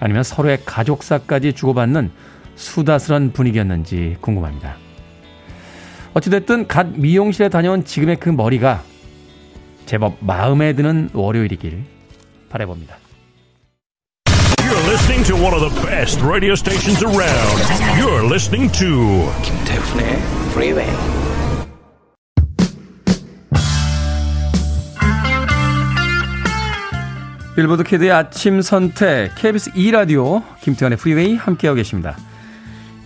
[0.00, 2.10] 아니면 서로의 가족사까지 주고받는
[2.56, 4.76] 수다스런 분위기였는지 궁금합니다.
[6.14, 8.82] 어찌됐든 갓 미용실에 다녀온 지금의 그 머리가
[9.86, 11.84] 제법 마음에 드는 월요일이길
[12.48, 12.96] 바래봅니다.
[14.98, 17.58] Listening to one of the best radio stations around.
[17.98, 20.16] You're listening to 김태훈의
[20.50, 20.90] Freeway.
[27.54, 32.16] 빌보드 키드의 아침 선택 KBS 2 라디오 김태훈의 프리웨이 함께하고 계십니다.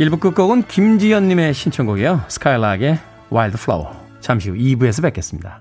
[0.00, 2.24] 1부 끝곡은 김지연님의 신청곡이에요.
[2.28, 3.94] 스카일락의 와일드 플라워.
[4.20, 5.61] 잠시 후 2부에서 뵙겠습니다.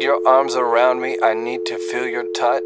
[0.00, 1.18] Need your arms around me.
[1.22, 2.64] I need to feel your touch.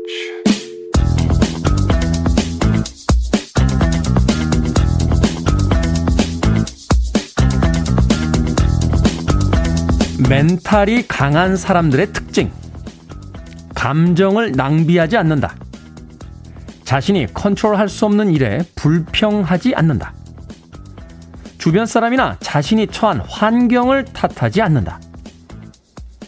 [10.28, 12.52] 멘탈이 강한 사람들의 특징.
[13.74, 15.56] 감정을 낭비하지 않는다.
[16.84, 20.14] 자신이 컨트롤할 수 없는 일에 불평하지 않는다.
[21.58, 25.00] 주변 사람이나 자신이 처한 환경을 탓하지 않는다.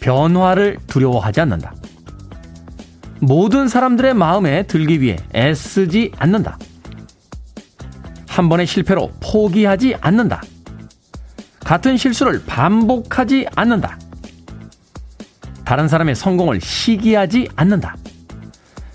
[0.06, 1.74] 변화를 두려워하지 않는다.
[3.18, 6.58] 모든 사람들의 마음에 들기 위해 애쓰지 않는다.
[8.28, 10.42] 한 번의 실패로 포기하지 않는다.
[11.58, 13.98] 같은 실수를 반복하지 않는다.
[15.64, 17.96] 다른 사람의 성공을 시기하지 않는다.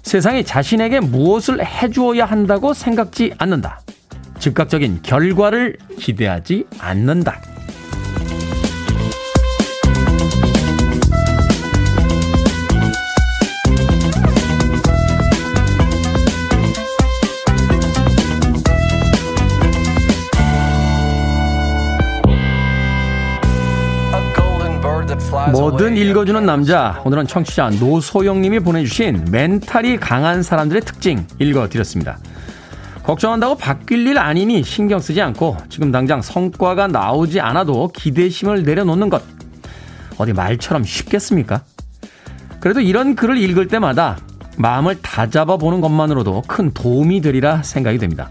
[0.03, 3.81] 세상이 자신에게 무엇을 해주어야 한다고 생각지 않는다.
[4.39, 7.41] 즉각적인 결과를 기대하지 않는다.
[25.49, 27.01] 뭐든 읽어주는 남자.
[27.03, 32.19] 오늘은 청취자 노소영님이 보내주신 멘탈이 강한 사람들의 특징 읽어드렸습니다.
[33.03, 39.23] 걱정한다고 바뀔 일 아니니 신경 쓰지 않고 지금 당장 성과가 나오지 않아도 기대심을 내려놓는 것.
[40.17, 41.63] 어디 말처럼 쉽겠습니까?
[42.59, 44.19] 그래도 이런 글을 읽을 때마다
[44.57, 48.29] 마음을 다잡아 보는 것만으로도 큰 도움이 되리라 생각이 됩니다.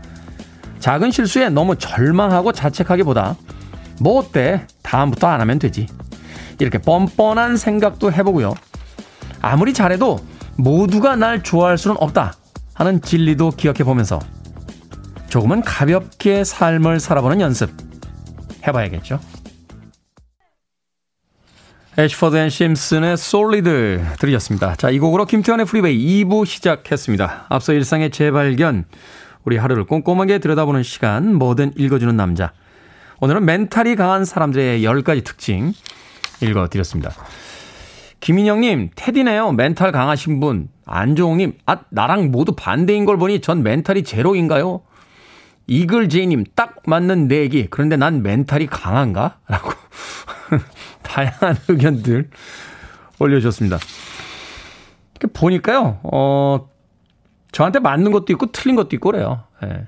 [0.79, 3.37] 작은 실수에 너무 절망하고 자책하기보다
[4.01, 4.67] 뭐 어때?
[4.83, 5.87] 다음부터 안 하면 되지.
[6.61, 8.55] 이렇게 뻔뻔한 생각도 해보고요.
[9.43, 10.19] 아무리 잘해도
[10.57, 12.35] 모두가 날 좋아할 수는 없다
[12.75, 14.21] 하는 진리도 기억해 보면서
[15.29, 17.71] 조금은 가볍게 삶을 살아보는 연습
[18.67, 19.19] 해봐야겠죠.
[21.99, 24.77] 애쉬퍼드 앤 심슨의 Solid 들으셨습니다.
[24.77, 27.47] 자, 이 곡으로 김태훈의 프리웨이 2부 시작했습니다.
[27.49, 28.85] 앞서 일상의 재발견,
[29.45, 32.53] 우리 하루를 꼼꼼하게 들여다보는 시간, 뭐든 읽어주는 남자.
[33.21, 35.73] 오늘은 멘탈이 강한 사람들의 10가지 특징
[36.43, 37.13] 읽어드렸습니다.
[38.21, 39.53] 김인영님, 테디네요.
[39.53, 40.69] 멘탈 강하신 분.
[40.85, 44.83] 안종님, 아, 나랑 모두 반대인 걸 보니 전 멘탈이 제로인가요?
[45.67, 47.67] 이글제이님, 딱 맞는 내 얘기.
[47.71, 49.39] 그런데 난 멘탈이 강한가?
[49.49, 49.73] 라고.
[51.03, 52.29] 다양한 의견들
[53.19, 53.79] 올려주셨습니다.
[55.33, 56.69] 보니까요, 어,
[57.53, 59.45] 저한테 맞는 것도 있고 틀린 것도 있고 그래요.
[59.65, 59.87] 예.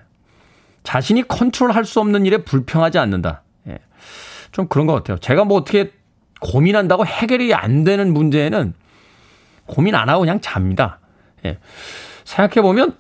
[0.82, 3.42] 자신이 컨트롤 할 수 없는 일에 불평하지 않는다.
[3.68, 3.78] 예.
[4.50, 5.18] 좀 그런 것 같아요.
[5.18, 5.92] 제가 뭐 어떻게
[6.42, 8.74] 고민한다고 해결이 안 되는 문제는
[9.66, 10.98] 고민 안 하고 그냥 잡니다.
[11.44, 11.58] 예.
[12.24, 12.96] 생각해보면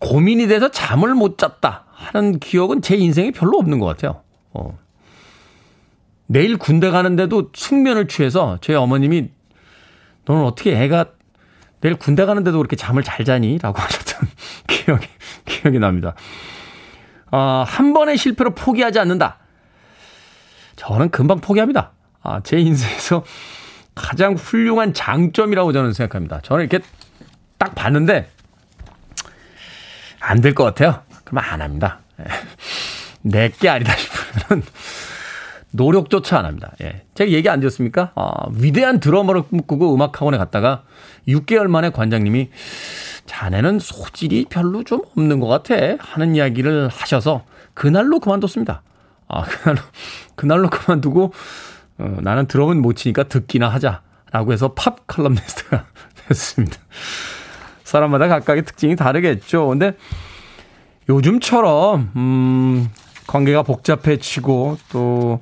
[0.00, 4.22] 고민이 돼서 잠을 못 잤다 하는 기억은 제 인생에 별로 없는 것 같아요.
[4.52, 4.78] 어.
[6.26, 9.30] 내일 군대 가는데도 숙면을 취해서 저희 어머님이
[10.24, 11.06] 너는 어떻게 애가
[11.80, 13.58] 내일 군대 가는데도 그렇게 잠을 잘 자니?
[13.58, 14.28] 라고 하셨던
[14.66, 15.06] 기억이,
[15.44, 16.14] 기억이 납니다.
[17.30, 19.38] 어, 한 번의 실패로 포기하지 않는다.
[20.74, 21.92] 저는 금방 포기합니다.
[22.26, 23.24] 아, 제 인생에서
[23.94, 26.40] 가장 훌륭한 장점이라고 저는 생각합니다.
[26.42, 26.84] 저는 이렇게
[27.56, 28.28] 딱 봤는데,
[30.20, 31.02] 안 될 것 같아요.
[31.24, 32.00] 그러면 안 합니다.
[32.20, 32.24] 예.
[33.22, 34.62] 내게 아니다 싶으면
[35.70, 36.72] 노력조차 안 합니다.
[36.82, 37.04] 예.
[37.14, 38.12] 제가 얘기 안 드렸습니까?
[38.16, 40.82] 아, 위대한 드러머를 꿈꾸고 음악학원에 갔다가
[41.28, 42.50] 6개월 만에 관장님이
[43.26, 48.82] 자네는 소질이 별로 좀 없는 것 같아 하는 이야기를 하셔서 그날로 그만뒀습니다.
[49.28, 49.80] 아, 그날로,
[50.36, 51.32] 그날로 그만두고
[51.98, 55.84] 어, 나는 드럼은 못 치니까 듣기나 하자라고 해서 팝 칼럼니스트가
[56.28, 56.76] 됐습니다.
[57.84, 59.68] 사람마다 각각의 특징이 다르겠죠.
[59.68, 59.92] 근데
[61.08, 62.88] 요즘처럼 음
[63.26, 65.40] 관계가 복잡해지고 또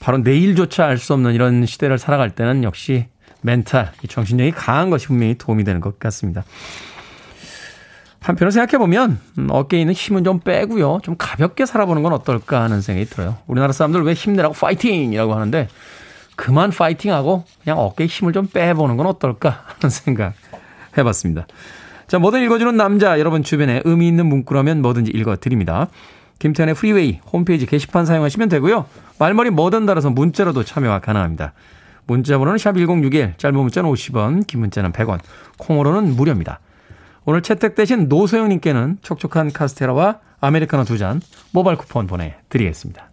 [0.00, 3.06] 바로 내일조차 알 수 없는 이런 시대를 살아갈 때는 역시
[3.40, 6.44] 멘탈, 이 정신력이 강한 것이 분명히 도움이 되는 것 같습니다.
[8.22, 11.00] 한편으로 생각해보면 음, 어깨에 있는 힘은 좀 빼고요.
[11.02, 13.38] 좀 가볍게 살아보는 건 어떨까 하는 생각이 들어요.
[13.46, 15.68] 우리나라 사람들 왜 힘내라고 파이팅이라고 하는데
[16.36, 20.34] 그만 파이팅하고 그냥 어깨에 힘을 좀 빼보는 건 어떨까 하는 생각
[20.96, 21.46] 해봤습니다.
[22.06, 25.88] 자, 뭐든 읽어주는 남자 여러분 주변에 의미 있는 문구라면 뭐든지 읽어드립니다.
[26.38, 28.86] 김태훈의 프리웨이 홈페이지 게시판 사용하시면 되고요.
[29.18, 31.52] 말머리 뭐든 달아서 문자로도 참여가 가능합니다.
[32.06, 35.20] 문자 번호는 샵 1061, 짧은 문자는 50원, 긴 문자는 100원,
[35.58, 36.60] 콩으로는 무료입니다.
[37.24, 41.20] 오늘 채택되신 노소영님께는 촉촉한 카스테라와 아메리카노 두 잔
[41.52, 43.08] 모바일 쿠폰 보내드리겠습니다.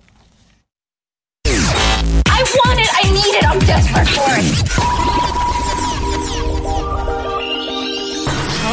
[1.46, 5.60] I want it, I need it, I'm desperate for it.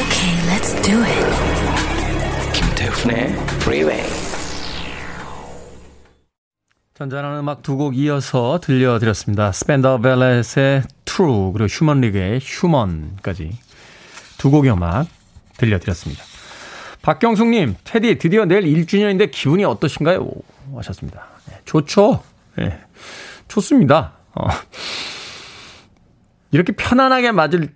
[0.01, 1.27] Okay, let's do it.
[2.55, 4.03] 김태훈의 Freeway.
[6.95, 9.53] 전자하는 음악 두 곡 이어서 들려드렸습니다.
[9.53, 13.59] 스펜더 벨렛의 True 그리고 휴먼 리그의 휴먼까지
[14.39, 15.07] 두 곡의 음악
[15.59, 16.23] 들려드렸습니다.
[17.03, 20.29] 박경숙님, 테디 드디어 내일 1주년인데 기분이 어떠신가요?
[20.77, 21.27] 하셨습니다.
[21.49, 22.23] 네, 좋죠.
[22.57, 22.79] 네,
[23.49, 24.13] 좋습니다.
[24.35, 24.49] 어.
[26.51, 27.69] 이렇게 편안하게 맞을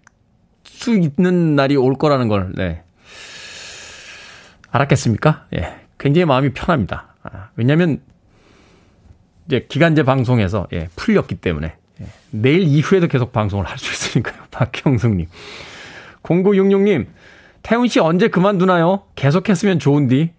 [0.64, 2.83] 수 있는 날이 올 거라는 걸 네.
[4.71, 5.47] 알았겠습니까?
[5.55, 7.14] 예, 굉장히 마음이 편합니다.
[7.23, 8.01] 아, 왜냐하면
[9.47, 14.43] 이제 기간제 방송에서 예, 풀렸기 때문에 예, 내일 이후에도 계속 방송을 할 수 있으니까요.
[14.51, 15.27] 박형숙님.
[16.23, 17.07] 0966님,
[17.62, 19.05] 태훈 씨 언제 그만두나요?
[19.14, 20.33] 계속했으면 좋은디.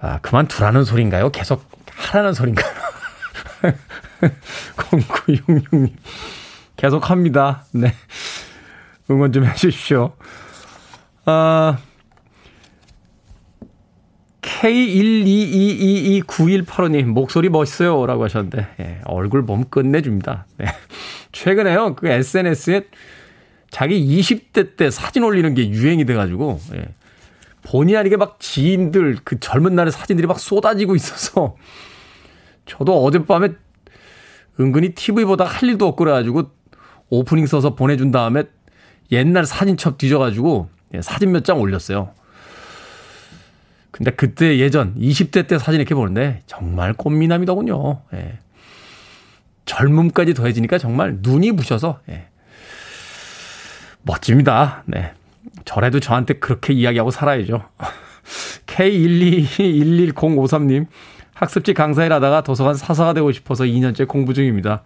[0.00, 1.30] 아, 그만두라는 소린가요?
[1.30, 1.64] 계속
[1.94, 2.72] 하라는 소린가요?
[4.76, 5.92] 0966님.
[6.76, 7.66] 계속 합니다.
[7.72, 7.94] 네.
[9.10, 10.14] 응원 좀 해주십시오.
[11.26, 11.76] 아,
[14.40, 18.06] K122229185님, 목소리 멋있어요.
[18.06, 20.46] 라고 하셨는데, 예, 얼굴 보면 끝내줍니다.
[20.56, 20.64] 네.
[21.32, 22.86] 최근에요, 그 SNS에
[23.70, 26.88] 자기 20대 때 사진 올리는 게 유행이 돼가지고, 예,
[27.62, 31.56] 본의 아니게 막 지인들, 그 젊은 날의 사진들이 막 쏟아지고 있어서,
[32.66, 33.50] 저도 어젯밤에
[34.58, 36.50] 은근히 TV보다 할 일도 없고 그래가지고
[37.08, 38.44] 오프닝 써서 보내준 다음에
[39.10, 42.12] 옛날 사진첩 뒤져가지고 예, 사진 몇 장 올렸어요.
[43.90, 48.02] 근데 그때 예전 20대 때 사진 이렇게 보는데 정말 꽃미남이더군요.
[48.14, 48.38] 예.
[49.64, 52.28] 젊음까지 더해지니까 정말 눈이 부셔서 예.
[54.02, 54.82] 멋집니다.
[54.86, 55.12] 네.
[55.64, 57.64] 저래도 저한테 그렇게 이야기하고 살아야죠.
[58.66, 60.86] K1211053님
[61.34, 64.82] 학습지 강사일 하다가 도서관 사사가 되고 싶어서 2년째 공부 중입니다.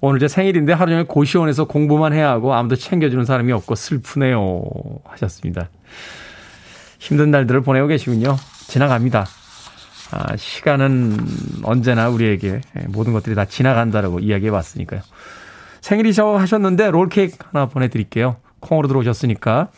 [0.00, 4.62] 오늘 제 생일인데 하루 종일 고시원에서 공부만 해야 하고 아무도 챙겨주는 사람이 없고 슬프네요.
[5.04, 5.68] 하셨습니다.
[6.98, 8.36] 힘든 날들을 보내고 계시군요.
[8.66, 9.26] 지나갑니다.
[10.10, 11.16] 아, 시간은
[11.62, 15.00] 언제나 우리에게 모든 것들이 다 지나간다라고 이야기해 왔으니까요.
[15.80, 18.36] 생일이셔 하셨는데 롤케이크 하나 보내드릴게요.
[18.64, 19.70] 콩으로 들어오셨으니까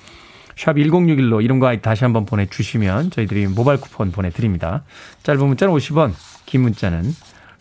[0.57, 4.85] 샵 1061로 이름과 아이 다시 한번 보내주시면 저희들이 모바일 쿠폰 보내드립니다.
[5.23, 6.13] 짧은 문자는 50원,
[6.47, 7.03] 긴 문자는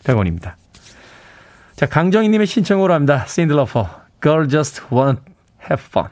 [0.04, 0.54] 100원입니다.
[1.74, 3.26] 자, 강정희님의 신청으로 합니다.
[3.26, 3.88] 신들러퍼,
[4.22, 5.20] Girl Just Wanna
[5.70, 6.08] Have Fun.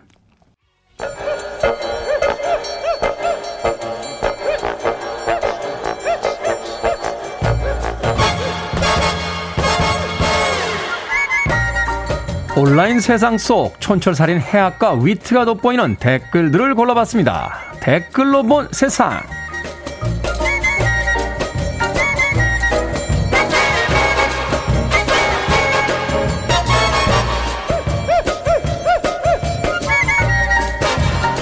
[12.57, 17.53] 온라인 세상 속 촌철살인 해악과 위트가 돋보이는 댓글들을 골라봤습니다.
[17.81, 19.21] 댓글로 본 세상.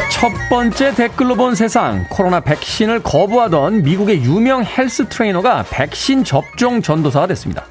[0.08, 2.06] 첫 번째 댓글로 본 세상.
[2.08, 7.66] 코로나 백신을 거부하던 미국의 유명 헬스 트레이너가 백신 접종 전도사가 됐습니다.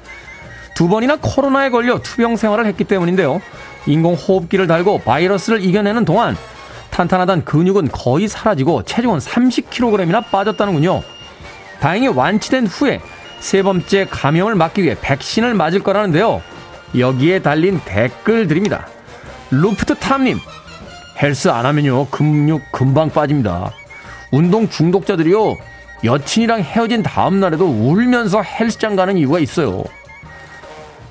[0.74, 3.40] 두 번이나 코로나에 걸려 투병 생활을 했기 때문인데요.
[3.86, 6.36] 인공호흡기를 달고 바이러스를 이겨내는 동안
[6.90, 11.02] 탄탄하던 근육은 거의 사라지고 체중은 30kg이나 빠졌다는군요.
[11.80, 13.00] 다행히 완치된 후에
[13.40, 16.42] 세 번째 감염을 막기 위해 백신을 맞을 거라는데요.
[16.96, 18.86] 여기에 달린 댓글들입니다.
[19.50, 20.38] 루프트 탐님,
[21.20, 23.72] 헬스 안 하면요, 근육 금방 빠집니다.
[24.30, 25.56] 운동 중독자들이요,
[26.04, 29.82] 여친이랑 헤어진 다음날에도 울면서 헬스장 가는 이유가 있어요.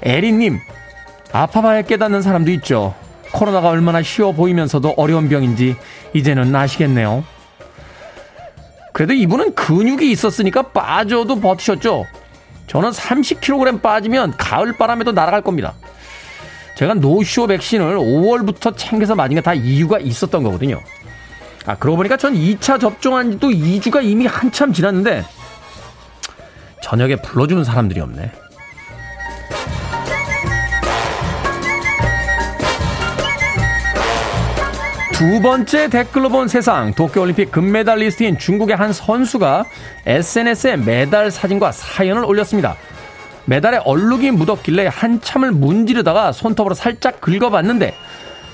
[0.04, 0.60] 에리님,
[1.32, 2.96] 아파봐야 깨닫는 사람도 있죠.
[3.32, 5.76] 코로나가 얼마나 쉬워 보이면서도 어려운 병인지
[6.14, 7.24] 이제는 아시겠네요.
[8.94, 12.06] 그래도 이분은 근육이 있었으니까 빠져도 버티셨죠.
[12.68, 15.74] 저는 30kg 빠지면 가을 바람에도 날아갈 겁니다.
[16.76, 20.82] 제가 노쇼 백신을 5월부터 챙겨서 맞은 게 다 이유가 있었던 거거든요.
[21.66, 25.24] 아, 그러고 보니까 전 2차 접종한 지도 2주가 이미 한참 지났는데
[26.82, 28.32] 저녁에 불러주는 사람들이 없네.
[35.22, 39.66] 두 번째 댓글로 본 세상 도쿄올림픽 금메달리스트인 중국의 한 선수가
[40.08, 42.76] SNS에 메달 사진과 사연을 올렸습니다.
[43.46, 47.94] 메달에 얼룩이 묻었길래 한참을 문지르다가 손톱으로 살짝 긁어봤는데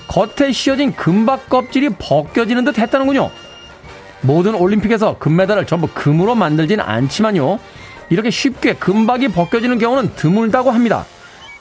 [0.08, 3.30] 겉에 씌어진 금박 껍질이 벗겨지는 듯 했다는군요.
[4.20, 7.60] 모든 올림픽에서 금메달을 전부 금으로 만들진 않지만요.
[8.10, 11.06] 이렇게 쉽게 금박이 벗겨지는 경우는 드물다고 합니다.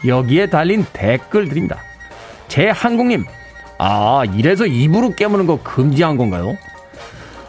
[0.05, 1.77] 여기에 달린 댓글들입니다.
[2.49, 3.23] 제 한국님,
[3.77, 6.57] 아, 이래서 입으로 깨무는 거 금지한 건가요?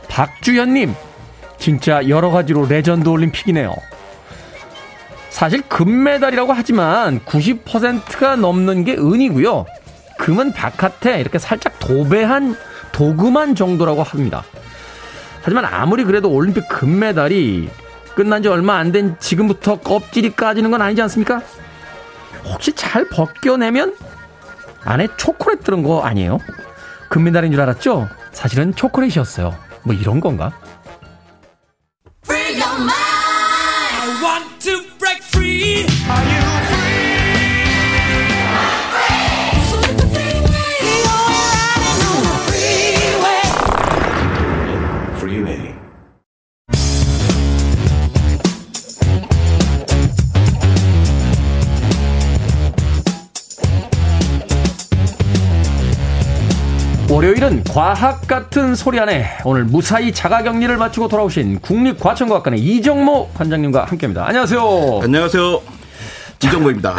[0.08, 0.94] 박주현님,
[1.58, 3.74] 진짜 여러 가지로 레전드 올림픽이네요.
[5.30, 9.66] 사실 금메달이라고 하지만 90%가 넘는 게 은이고요.
[10.18, 12.56] 금은 바깥에 이렇게 살짝 도배한
[12.92, 14.42] 도금한 정도라고 합니다.
[15.42, 17.70] 하지만 아무리 그래도 올림픽 금메달이
[18.16, 21.40] 끝난 지 얼마 안 된 지금부터 껍질이 까지는 건 아니지 않습니까?
[22.44, 23.94] 혹시 잘 벗겨내면
[24.84, 26.38] 안에 초콜릿 들은 거 아니에요?
[27.08, 28.08] 금메달인 줄 알았죠?
[28.32, 29.54] 사실은 초콜릿이었어요.
[29.82, 30.52] 뭐 이런 건가?
[57.18, 64.24] 월요일은 과학 같은 소리 안에 오늘 무사히 자가격리를 마치고 돌아오신 국립과천과학관의 이정모 관장님과 함께합니다.
[64.24, 65.00] 안녕하세요.
[65.02, 65.60] 안녕하세요.
[66.44, 66.94] 이정모입니다.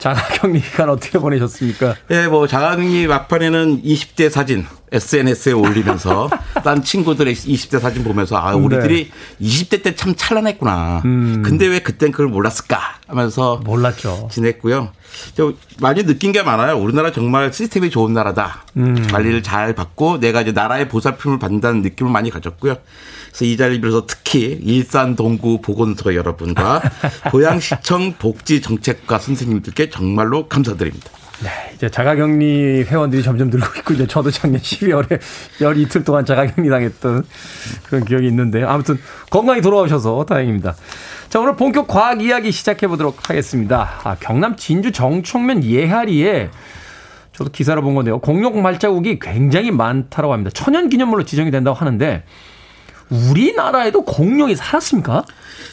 [0.00, 1.94] 자가격리 기간 어떻게 보내셨습니까?
[2.10, 6.28] 예, 뭐 자가격리 막판에는 20대 사진 SNS에 올리면서
[6.64, 9.46] 딴 친구들의 20대 사진 보면서 아 우리들이 네.
[9.46, 11.02] 20대 때 참 찬란했구나.
[11.04, 11.42] 음.
[11.44, 14.28] 근데 왜 그땐 그걸 몰랐을까 하면서 몰랐죠.
[14.32, 14.90] 지냈고요.
[15.34, 16.76] 저 많이 느낀 게 많아요.
[16.78, 18.64] 우리나라 정말 시스템이 좋은 나라다.
[18.78, 19.06] 음.
[19.12, 22.76] 관리를 잘 받고 내가 이제 나라의 보살핌을 받는다는 느낌을 많이 가졌고요.
[23.30, 26.82] 그래서 이 자리를 빌어서 특히 일산 동구 보건소 여러분과
[27.30, 31.10] 고양시청 복지 정책과 선생님들께 정말로 감사드립니다.
[31.42, 35.20] 네, 이제 자가격리 회원들이 점점 늘고 있고 이제 저도 작년 12월에
[35.62, 37.24] 열 이틀 동안 자가격리 당했던
[37.84, 38.98] 그런 기억이 있는데 아무튼
[39.30, 40.74] 건강히 돌아오셔서 다행입니다.
[41.30, 44.00] 자, 오늘 본격 과학 이야기 시작해 보도록 하겠습니다.
[44.04, 46.50] 아, 경남 진주 정청면 예하리에
[47.32, 48.18] 저도 기사를 본 건데요.
[48.18, 50.50] 공룡 발자국이 굉장히 많다라고 합니다.
[50.52, 52.24] 천연 기념물로 지정이 된다고 하는데
[53.10, 55.24] 우리나라에도 공룡이 살았습니까?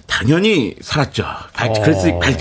[0.07, 1.25] 당연히 살았죠.
[1.53, 1.73] 발, 어.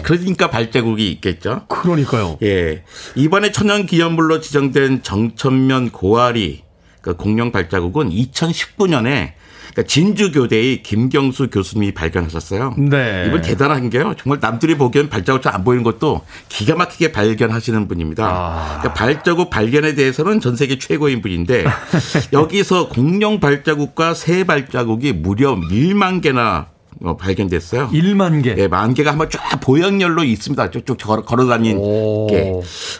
[0.03, 1.67] 그러니까 발자국이 있겠죠.
[1.69, 2.39] 그러니까요.
[2.43, 2.85] 예.
[3.15, 6.63] 이번에 천연 기념물로 지정된 정천면 고아리
[7.01, 9.33] 그 공룡 발자국은 2019년에
[9.77, 12.77] 그러니까 진주교대의 김경수 교수님이 발견하셨어요.
[12.79, 13.24] 네.
[13.27, 14.14] 이분 대단한 게요.
[14.18, 18.27] 정말 남들이 보기엔 발자국 잘안 보이는 것도 기가 막히게 발견하시는 분입니다.
[18.27, 18.79] 아.
[18.79, 21.66] 그러니까 발자국 발견에 대해서는 전 세계 최고인 분인데
[22.33, 26.68] 여기서 공룡 발자국과 새 발자국이 무려 1만 개나
[27.03, 27.91] 어, 발견됐어요.
[27.91, 28.55] 1만 개.
[28.57, 30.71] 예, 만 개가 한번 쫙 보행열로 있습니다.
[30.71, 32.27] 쭉쭉 걸어 다닌 오.
[32.27, 32.53] 게.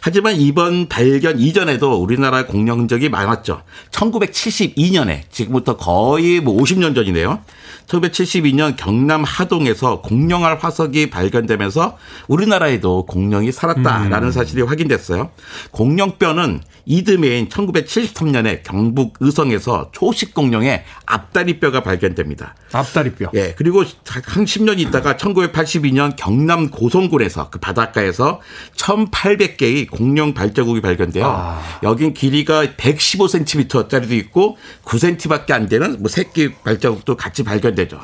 [0.03, 3.63] 하지만 이번 발견 이전에도 우리나라 공룡 흔적이 많았죠.
[3.91, 7.41] 1972년에 지금부터 거의 뭐 50년 전이네요.
[7.87, 11.97] 1972년 경남 하동에서 공룡알 화석이 발견되면서
[12.29, 15.31] 우리나라에도 공룡이 살았다라는 사실이 확인됐어요.
[15.71, 22.55] 공룡뼈는 이듬해인 1973년에 경북 의성에서 초식 공룡의 앞다리뼈가 발견됩니다.
[22.73, 23.31] 앞다리뼈.
[23.35, 28.41] 예, 그리고 한 10년 있다가 1982년 경남 고성군에서 그 바닷가에서
[28.77, 31.27] 1,800개의 공룡 발자국이 발견돼요.
[31.27, 31.61] 아.
[31.83, 37.99] 여긴 길이가 115cm짜리도 있고 9cm밖에 안 되는 뭐 새끼 발자국도 같이 발견되죠.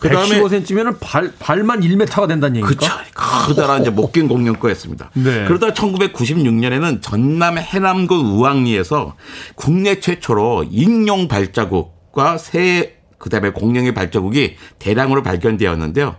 [0.00, 2.86] 그다음에 115cm면은 발 발만 1m가 된다는 얘기입니까?
[2.86, 2.94] 그렇죠.
[3.14, 5.10] 커다란 이제 목긴 공룡 거였습니다.
[5.14, 5.44] 네.
[5.46, 9.16] 그러다 1996년에는 전남 해남 군 우왕리에서
[9.54, 16.16] 국내 최초로 익룡 발자국과 새 그다음에 공룡의 발자국이 대량으로 발견되었는데요.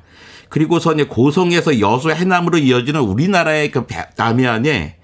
[0.49, 4.97] 그리고서 이제 고성에서 여수 해남으로 이어지는 우리나라의 그 배- 남해안에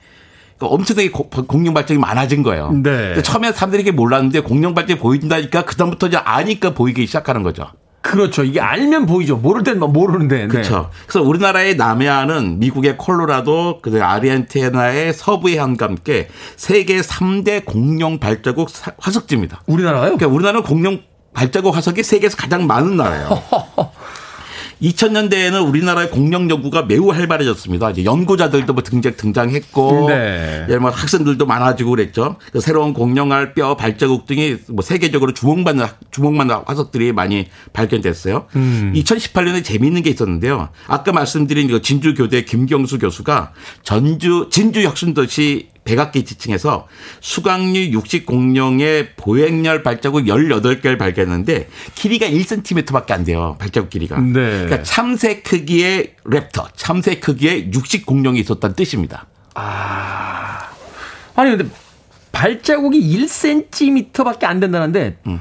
[0.57, 2.71] 그 엄청나게 고- 공룡 발자국이 많아진 거예요.
[2.83, 3.21] 네.
[3.21, 7.67] 처음에 사람들이 이게 몰랐는데 공룡 발자국이 보인다니까 그다음부터 이제 아니까 보이기 시작하는 거죠.
[8.01, 8.43] 그렇죠.
[8.43, 9.35] 이게 알면 보이죠.
[9.37, 10.37] 모를 땐 모르는데.
[10.43, 10.47] 네.
[10.47, 10.89] 그렇죠.
[11.05, 18.93] 그래서 우리나라의 남해안은 미국의 콜로라도, 그다음에 아르헨티나의 서부의 항과 함께 세계 3대 공룡 발자국 사-
[18.97, 19.61] 화석지입니다.
[19.67, 20.01] 우리나라요?
[20.03, 21.01] 그러니까 우리나라는 공룡
[21.33, 23.29] 발자국 화석이 세계에서 가장 많은 나라예요.
[24.81, 27.91] 2000년대에는 우리나라의 공룡 연구가 매우 활발해졌습니다.
[27.91, 30.65] 이제 연구자들도 뭐 등장 등장했고, 네.
[30.69, 32.37] 예, 뭐 학생들도 많아지고 그랬죠.
[32.51, 38.47] 그 새로운 공룡알 뼈 발자국 등이 뭐 세계적으로 주목받는 주목받는 화석들이 많이 발견됐어요.
[38.53, 40.69] 2018년에 재미있는 게 있었는데요.
[40.87, 43.53] 아까 말씀드린 그 진주 교대 김경수 교수가
[43.83, 46.87] 전주 진주 혁신도시 백악기 지층에서
[47.19, 53.55] 수강류 육식 공룡의 보행열 발자국 18개를 발견했는데 길이가 1cm밖에 안 돼요.
[53.59, 54.19] 발자국 길이가.
[54.19, 54.67] 네.
[54.69, 59.27] 그러니까 참새 크기의 랩터, 참새 크기의 육식 공룡이 있었다는 뜻입니다.
[61.35, 61.65] 아니 근데
[62.31, 65.39] 발자국이 1cm밖에 안 된다는데 음.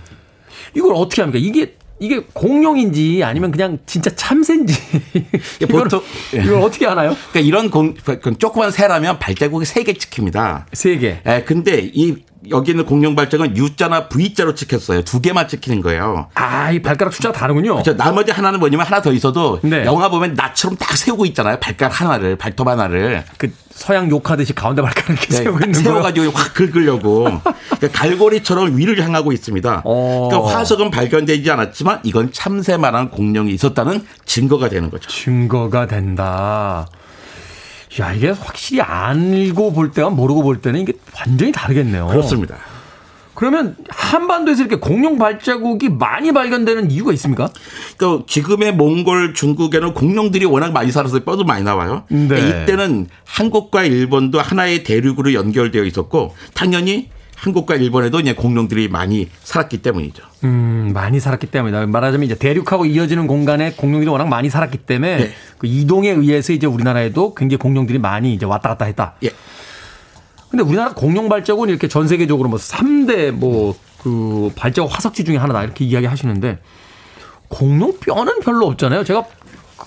[0.75, 1.39] 이걸 어떻게 합니까?
[1.41, 4.73] 이게 이게 공룡인지 아니면 그냥 진짜 참새인지
[5.61, 6.03] 이걸, 보통-
[6.33, 7.17] 이걸 어떻게 하나요?
[7.33, 10.67] 그러니까 이런 공, 그 조그만 새라면 발자국이 3개 찍힙니다.
[10.73, 11.21] 세 개.
[11.27, 12.17] 예, 근데 이
[12.51, 15.03] 여기 있는 공룡 발자국은 U자나 V자로 찍혔어요.
[15.03, 16.29] 두 개만 찍히는 거예요.
[16.35, 17.83] 아, 이 발가락 숫자가 다르군요.
[17.83, 19.85] 저 나머지 하나는 뭐냐면 하나 더 있어도 네.
[19.85, 21.59] 영화 보면 나처럼 딱 세우고 있잖아요.
[21.61, 23.25] 발가락 하나를, 발톱 하나를.
[23.37, 25.95] 그 서양 욕하듯이 가운데 발가락 이렇게 네, 세우고 딱 있는 거예요.
[25.95, 27.25] 세워가지고 확 긁으려고.
[27.25, 29.83] 그러니까 갈고리처럼 위를 향하고 있습니다.
[29.85, 30.29] 어.
[30.31, 35.09] 그러니까 화석은 발견되지 않았지만 이건 참새만한 공룡이 있었다는 증거가 되는 거죠.
[35.09, 36.87] 증거가 된다.
[38.01, 42.07] 야, 이게 확실히 알고 볼 때와 모르고 볼 때는 이게 완전히 다르겠네요.
[42.09, 42.57] 그렇습니다.
[43.35, 47.49] 그러면 한반도에서 이렇게 공룡 발자국이 많이 발견되는 이유가 있습니까?
[47.97, 52.03] 그러니까 지금의 몽골, 중국에는 공룡들이 워낙 많이 살아서 뼈도 많이 나와요.
[52.09, 52.27] 네.
[52.27, 59.79] 그러니까 이때는 한국과 일본도 하나의 대륙으로 연결되어 있었고 당연히 한국과 일본에도 이제 공룡들이 많이 살았기
[59.79, 60.25] 때문이죠.
[60.45, 61.87] 음, 많이 살았기 때문이다.
[61.87, 65.33] 말하자면 이제 대륙하고 이어지는 공간에 공룡들이 워낙 많이 살았기 때문에 네.
[65.59, 69.15] 그 이동에 의해서 이제 우리나라에도 굉장히 공룡들이 많이 이제 왔다 갔다 했다.
[69.25, 69.31] 예.
[70.51, 75.65] 근데 우리나라 공룡 발자국은 이렇게 전 세계적으로 뭐 3대 뭐 그 발자국 화석지 중에 하나다
[75.65, 76.59] 이렇게 이야기 하시는데
[77.49, 79.05] 공룡 뼈는 별로 없잖아요.
[79.05, 79.25] 제가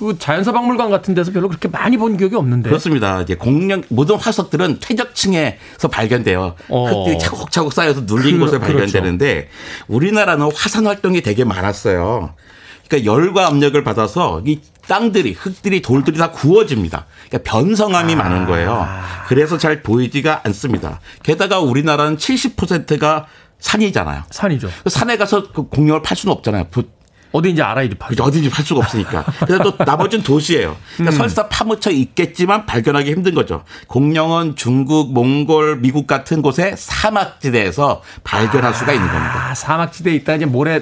[0.02, 2.70] 그 자연사 박물관 같은 데서 별로 그렇게 많이 본 기억이 없는데.
[2.70, 3.22] 그렇습니다.
[3.22, 6.56] 이제 공룡 모든 화석들은 퇴적층에서 발견돼요.
[6.70, 6.88] 어.
[6.88, 8.74] 흙들이 차곡차곡 쌓여서 눌린 그- 곳에 그렇죠.
[8.80, 9.50] 발견되는데
[9.88, 12.34] 우리나라는 화산 활동이 되게 많았어요.
[12.88, 17.06] 그러니까 열과 압력을 받아서 이 땅들이 흙들이 돌들이 다 구워집니다.
[17.30, 18.88] 그러니까 변성함이 많은 거예요.
[19.28, 21.00] 그래서 잘 보이지가 않습니다.
[21.22, 23.28] 게다가 우리나라는 70%가
[23.60, 24.24] 산이잖아요.
[24.32, 24.68] 산이죠.
[24.84, 26.66] 그 산에 가서 그 공룡을 팔 수는 없잖아요.
[26.72, 26.90] 부-
[27.32, 28.10] 어디인지 알아야지 팔.
[28.10, 28.24] 그죠?
[28.24, 29.24] 어딘지 팔 수가 없으니까.
[29.46, 30.76] 그래서 또 나머지는 도시예요.
[30.98, 33.64] 그러니까 설사 파묻혀 있겠지만 발견하기 힘든 거죠.
[33.88, 39.50] 공룡은 중국, 몽골, 미국 같은 곳의 사막지대에서 발견할 수가 있는 겁니다.
[39.50, 40.82] 아, 사막지대에 있다 이제 모래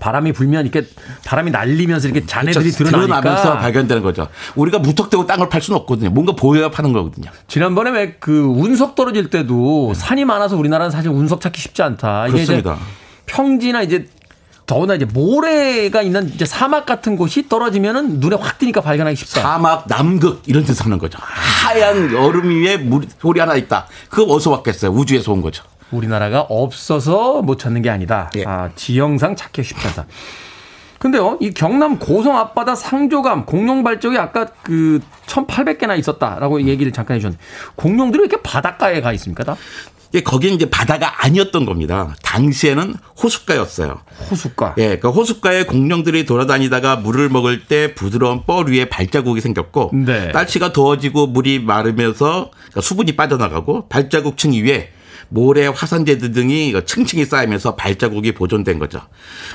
[0.00, 0.88] 바람이 불면 이렇게
[1.26, 2.84] 바람이 날리면서 이렇게 잔해들이 그렇죠.
[2.84, 4.26] 드러나니까 드러나면서 발견되는 거죠.
[4.54, 6.08] 우리가 무턱대고 땅을 팔 수는 없거든요.
[6.10, 7.30] 뭔가 보여야 파는 거거든요.
[7.46, 12.26] 지난번에 왜 그 운석 떨어질 때도 산이 많아서 우리나라는 사실 운석 찾기 쉽지 않다.
[12.28, 12.76] 이게 그렇습니다.
[13.26, 14.06] 평지나 이제
[14.72, 19.42] 더구나 이제 모래가 있는 이제 사막 같은 곳이 떨어지면은 눈에 확 띄니까 발견하기 쉽다.
[19.42, 21.18] 사막, 남극 이런 데서 사는 거죠.
[21.20, 23.86] 하얀 얼음 위에 물, 돌이 하나 있다.
[24.08, 24.90] 그거 어디서 왔겠어요?
[24.92, 25.62] 우주에서 온 거죠.
[25.90, 28.30] 우리나라가 없어서 못 찾는 게 아니다.
[28.36, 28.44] 예.
[28.46, 30.06] 아, 지형상 찾기 쉽지 않다.
[30.98, 37.44] 근데요, 이 경남 고성 앞바다 상조감 공룡 발적이 아까 그 1,800개나 있었다라고 얘기를 잠깐 해주셨는데
[37.76, 39.44] 공룡들이 왜 이렇게 바닷가에 가 있습니까?
[39.44, 42.14] 다 예, 거기는 이제 바다가 아니었던 겁니다.
[42.22, 44.00] 당시에는 호숫가였어요.
[44.30, 44.74] 호숫가.
[44.78, 50.28] 예, 그 호숫가에 공룡들이 돌아다니다가 물을 먹을 때 부드러운 뻘 위에 발자국이 생겼고 네.
[50.32, 52.50] 날씨가 더워지고 물이 마르면서
[52.80, 54.90] 수분이 빠져나가고 발자국 층 위에
[55.32, 59.00] 모래, 화산재들 등이 층층이 쌓이면서 발자국이 보존된 거죠.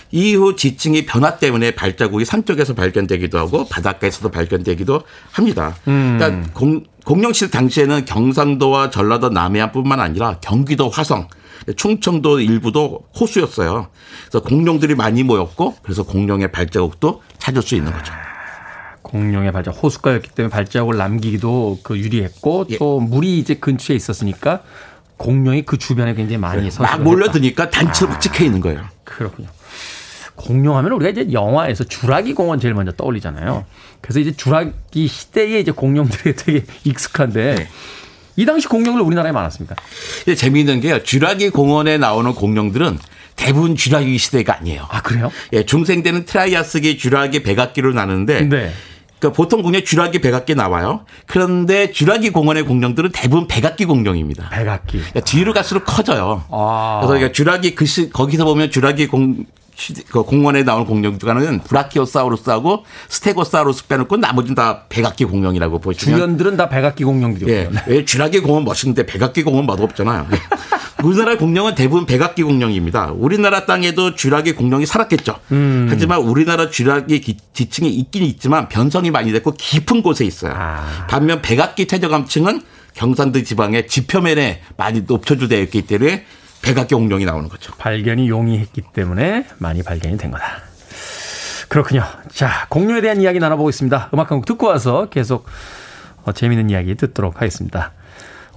[0.09, 5.75] 이후 지층이 변화 때문에 발자국이 산 쪽에서 발견되기도 하고 바닷가에서도 발견되기도 합니다.
[5.85, 11.27] 그러니까 공, 공룡 시대 당시에는 경상도와 전라도 남해안뿐만 아니라 경기도 화성,
[11.75, 13.89] 충청도 일부도 호수였어요.
[14.23, 18.13] 그래서 공룡들이 많이 모였고 그래서 공룡의 발자국도 찾을 수 있는 거죠.
[19.03, 22.77] 공룡의 발자국 호숫가였기 때문에 발자국을 남기기도 그 유리했고 예.
[22.77, 24.63] 또 물이 이제 근처에 있었으니까
[25.17, 28.85] 공룡이 그 주변에 굉장히 많이 서 네, 막 몰려드니까 단체로 막 찍혀 있는 거예요.
[29.03, 29.47] 그렇군요.
[30.35, 33.65] 공룡 하면 우리가 이제 영화에서 주라기 공원 제일 먼저 떠올리잖아요.
[34.01, 37.67] 그래서 이제 주라기 시대에 이제 공룡들이 되게 익숙한데 네.
[38.35, 39.75] 이 당시 공룡들 우리나라에 많았습니까?
[40.23, 41.01] 근데 재미있는 게요.
[41.01, 42.99] 쥐라기 공원에 나오는 공룡들은
[43.35, 44.85] 대부분 쥐라기 시대가 아니에요.
[44.89, 45.31] 아 그래요?
[45.53, 48.71] 예, 중생 때는 트라이아스기, 쥐라기, 백악기로 나누는데 네.
[49.19, 51.01] 그러니까 보통 공룡 쥐라기, 백악기 나와요.
[51.25, 54.49] 그런데 쥐라기 공원의 공룡들은 대부분 백악기 공룡입니다.
[54.49, 54.97] 백악기.
[54.99, 56.43] 그러니까 뒤로 갈수록 커져요.
[56.49, 56.99] 아.
[57.01, 59.45] 그래서 그러니까 쥐라기 그 시, 거기서 보면 쥐라기 공
[59.75, 66.67] 시- 그 공원에 나오는 공룡들과는 브라키오사우루스하고 스테고사우루스 빼놓고 나머지는 다 백악기 공룡이라고 보시면 주연들은 다
[66.69, 67.69] 백악기 공룡들이었요 예.
[67.87, 70.27] 왜 쥐라기 공원 멋있는데 백악기 공원 멋없잖아요.
[70.99, 71.07] 예.
[71.07, 73.11] 우리나라 공룡은 대부분 백악기 공룡입니다.
[73.11, 75.39] 우리나라 땅에도 쥐라기 공룡이 살았겠죠.
[75.89, 80.53] 하지만 우리나라 쥐라기 기- 지층이 있긴 있지만 변성이 많이 됐고 깊은 곳에 있어요.
[81.09, 82.61] 반면 백악기 퇴적암층은
[82.93, 86.25] 경상도 지방의 지표면에 많이 높쳐주되어 있기 때문에
[86.63, 87.71] 백악기 공룡이 나오는 거죠.
[87.77, 90.45] 발견이 용이했기 때문에 많이 발견이 된 거다.
[91.69, 92.03] 그렇군요.
[92.33, 94.09] 자, 공룡에 대한 이야기 나눠보겠습니다.
[94.13, 95.45] 음악 한 곡 듣고 와서 계속
[96.23, 97.91] 어, 재미있는 이야기 듣도록 하겠습니다.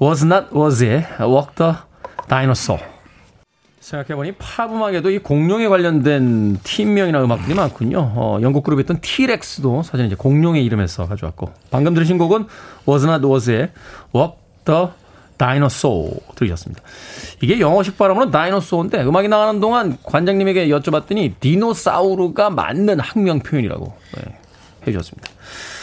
[0.00, 1.72] Was Not Was의 Walk the
[2.30, 2.80] Dinosaur.
[3.80, 7.98] 생각해보니 팝 음악에도 이 공룡에 관련된 팀명이나 음악들이 많군요.
[7.98, 12.46] 어, 영국 그룹이었던 T-Rex도 사실 이제 공룡의 이름에서 가져왔고 방금 들으신 곡은
[12.86, 13.70] Was Not Was의
[14.14, 14.88] Walk the
[15.38, 16.82] Dinosaur 들으셨습니다.
[17.42, 24.38] 이게 영어식 발음으로 dinosaur인데 음악이 나가는 동안 관장님에게 여쭤봤더니 디노사우루가 맞는 학명 표현이라고 네,
[24.86, 25.30] 해주셨습니다.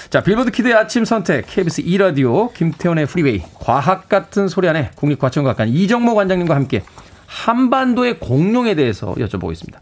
[0.09, 6.15] 자, 빌보드 키드의 아침 선택, KBS 2라디오, 김태훈의 프리웨이, 과학 같은 소리 하네 국립과천과학관 이정모
[6.15, 6.83] 관장님과 함께
[7.25, 9.79] 한반도의 공룡에 대해서 여쭤보고 있습니다.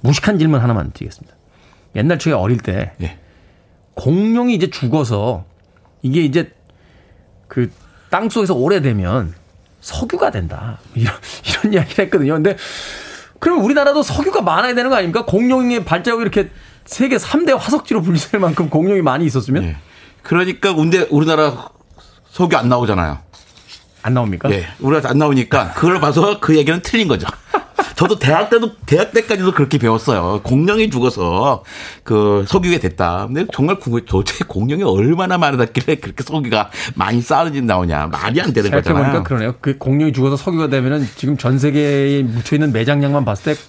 [0.00, 1.34] 무식한 질문 하나만 드리겠습니다.
[1.96, 3.18] 옛날 저희 어릴 때 예.
[3.94, 5.44] 공룡이 이제 죽어서
[6.02, 6.52] 이게 이제
[7.48, 7.70] 그
[8.12, 9.34] 땅 속에서 오래되면
[9.80, 10.78] 석유가 된다.
[10.94, 11.14] 이런,
[11.48, 12.34] 이런 이야기를 했거든요.
[12.34, 12.56] 근데
[13.40, 15.24] 그럼 우리나라도 석유가 많아야 되는 거 아닙니까?
[15.24, 16.50] 공룡의 발자국이 이렇게
[16.84, 19.76] 세계 3대 화석지로 분류될 만큼 공룡이 많이 있었으면 예.
[20.22, 21.68] 그러니까 근데 우리나라
[22.30, 23.18] 석유 안 나오잖아요.
[24.02, 24.50] 안 나옵니까?
[24.50, 24.66] 예.
[24.80, 27.26] 우리가 안 나오니까 그걸 봐서 그 얘기는 틀린 거죠.
[27.94, 30.40] 저도 대학 때도 대학 때까지도 그렇게 배웠어요.
[30.42, 31.62] 공룡이 죽어서
[32.02, 33.26] 그 석유가 됐다.
[33.26, 33.76] 근데 정말.
[34.06, 38.08] 도대체 공룡이 얼마나 많았길래 그렇게 석유가 많이 쌓아진 나오냐.
[38.08, 38.82] 말이 안 되는 거잖아요.
[38.82, 39.54] 생각해보니까 그러네요.
[39.60, 43.60] 그 공룡이 죽어서 석유가 되면은 지금 전 세계에 묻혀 있는 매장량만 봤을 때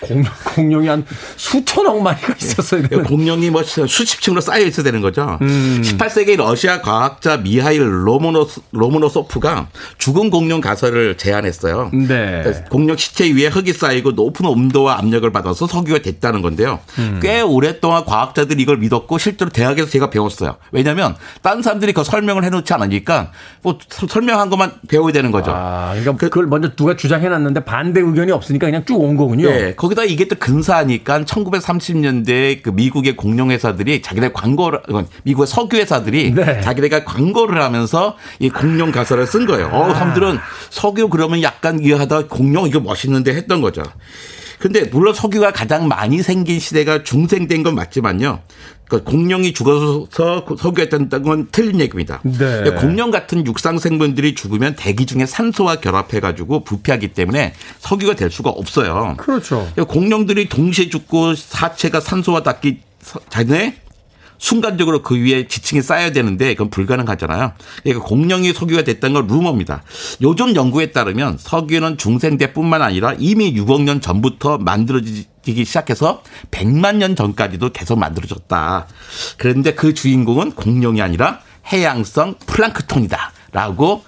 [0.00, 0.24] 공룡,
[0.54, 1.04] 공룡이 한
[1.36, 3.04] 수천억 마리가 있었어야 되는.
[3.04, 5.38] 공룡이 뭐 수십 층으로 쌓여 있어야 되는 거죠.
[5.42, 5.82] 음.
[5.84, 9.68] 18세기 러시아 과학자 미하일 로모노, 로모노소프가
[9.98, 11.90] 죽은 공룡 가설을 제안했어요.
[11.92, 12.42] 네.
[12.70, 16.80] 공룡 시체 위에 흙이 쌓이고 높은 온도와 압력을 받아서 석유가 됐다는 건데요.
[16.98, 17.18] 음.
[17.22, 20.56] 꽤 오랫동안 과학자들이 이걸 믿었고 실제로 대학에서 제가 배웠어요.
[20.72, 23.30] 왜냐하면 다른 사람들이 그 설명을 해놓지 않으니까
[23.62, 25.52] 뭐 서- 설명한 것만 배워야 되는 거죠.
[25.54, 29.48] 아, 그러니까 그걸 먼저 누가 주장해놨는데 반대 의견이 없으니까 그냥 쭉 온 거군요.
[29.48, 29.74] 예.
[29.78, 34.80] 거기다 이게 또 근사하니까 1930년대 그 미국의 공룡회사들이 자기네 광고를,
[35.22, 36.60] 미국의 석유 회사들이 네.
[36.60, 39.68] 자기네가 광고를 하면서 이 공룡 가사를 쓴 거예요.
[39.68, 40.38] 어, 사람들은
[40.70, 43.84] 석유 그러면 약간 이해하다 공룡 이거 멋있는데 했던 거죠.
[44.58, 48.40] 근데 물론 석유가 가장 많이 생긴 시대가 중생된 건 맞지만요.
[48.88, 52.20] 그러니까 공룡이 죽어서 석유했다는 건 틀린 얘기입니다.
[52.24, 52.70] 네.
[52.78, 59.14] 공룡 같은 육상 생물들이 죽으면 대기 중에 산소와 결합해가지고 부패하기 때문에 석유가 될 수가 없어요.
[59.18, 59.70] 그렇죠.
[59.88, 62.80] 공룡들이 동시에 죽고 사체가 산소와 닿기
[63.28, 63.76] 전에
[64.38, 67.52] 순간적으로 그 위에 지층이 쌓여야 되는데 그건 불가능하잖아요.
[67.82, 69.82] 그러니까 공룡이 석유가 됐다는 건 루머입니다.
[70.22, 77.70] 요즘 연구에 따르면 석유는 중생대뿐만 아니라 이미 6억 년 전부터 만들어지기 시작해서 100만 년 전까지도
[77.72, 78.86] 계속 만들어졌다.
[79.36, 81.40] 그런데 그 주인공은 공룡이 아니라
[81.72, 84.04] 해양성 플랑크톤이다라고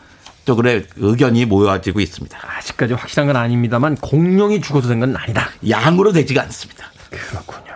[0.46, 2.38] 쪽으로 의견이 모여지고 있습니다.
[2.58, 5.48] 아직까지 확실한 건 아닙니다만 공룡이 죽어서 된 건 아니다.
[5.68, 6.86] 양으로 되지가 않습니다.
[7.10, 7.69] 그렇군요.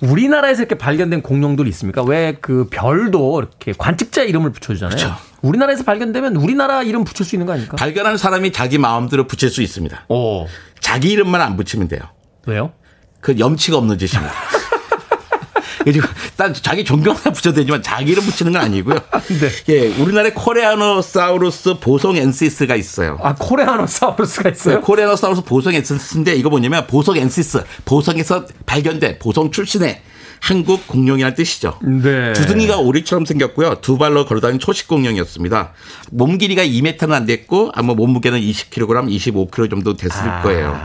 [0.00, 2.02] 우리나라에서 이렇게 발견된 공룡들이 있습니까?
[2.02, 4.96] 왜 그 별도 이렇게 관측자 이름을 붙여주잖아요.
[4.96, 5.14] 그렇죠.
[5.42, 7.76] 우리나라에서 발견되면 우리나라 이름 붙일 수 있는 거 아닙니까?
[7.76, 10.06] 발견하는 사람이 자기 마음대로 붙일 수 있습니다.
[10.08, 10.46] 오.
[10.80, 12.00] 자기 이름만 안 붙이면 돼요.
[12.46, 12.72] 왜요?
[13.20, 14.32] 그 염치가 없는 짓입니다.
[15.82, 16.06] 그리고
[16.36, 18.96] 딴 자기 존경만 붙여도 되지만 자기 이름 붙이는 건 아니고요.
[19.40, 19.50] 네.
[19.68, 23.18] 예, 우리나라에 코레아노사우루스 보성엔시스가 있어요.
[23.22, 24.76] 아, 코레아노사우루스가 있어요?
[24.76, 30.00] 네, 코레아노사우루스 보성엔시스인데 이거 뭐냐면 보성엔시스, 보성에서 발견된 보성 출신의
[30.40, 31.78] 한국 공룡이라는 뜻이죠.
[31.82, 32.34] 네.
[32.34, 33.76] 주둥이가 오리처럼 생겼고요.
[33.80, 35.72] 두 발로 걸어다니는 초식 공룡이었습니다.
[36.10, 40.42] 몸 길이가 2m는 안 됐고 아마 몸무게는 20kg, 25kg 정도 됐을 아.
[40.42, 40.78] 거예요.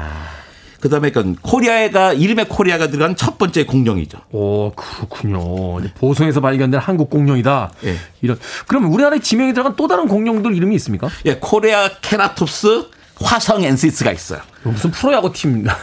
[0.79, 4.17] 그다음에 그 코리아가 이름에 코리아가 들어간 첫 번째 공룡이죠.
[4.31, 5.81] 오, 그렇군요.
[5.95, 7.71] 보성에서 발견된 한국 공룡이다.
[7.85, 7.95] 예.
[8.21, 8.39] 이런.
[8.67, 11.09] 그러면 우리나라에 지명이 들어간 또 다른 공룡들 이름이 있습니까?
[11.25, 12.87] 예, 코리아 케라톱스
[13.21, 14.39] 화성 엔시스가 있어요.
[14.63, 15.77] 무슨 프로야구 팀입니다.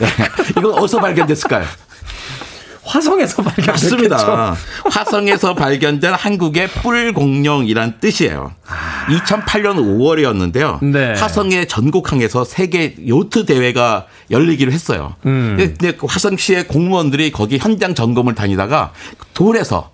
[0.50, 1.64] 이건 어디서 발견됐을까요?
[2.86, 3.72] 화성에서 발견됐죠.
[3.72, 4.56] 맞습니다.
[4.90, 8.52] 화성에서 발견된 한국의 뿔 공룡이란 뜻이에요.
[9.08, 10.84] 2008년 5월이었는데요.
[10.84, 11.12] 네.
[11.14, 15.14] 화성의 전곡항에서 세계 요트 대회가 열리기로 했어요.
[15.26, 15.56] 음.
[15.58, 18.92] 근데 그 화성시의 공무원들이 거기 현장 점검을 다니다가
[19.34, 19.90] 돌에서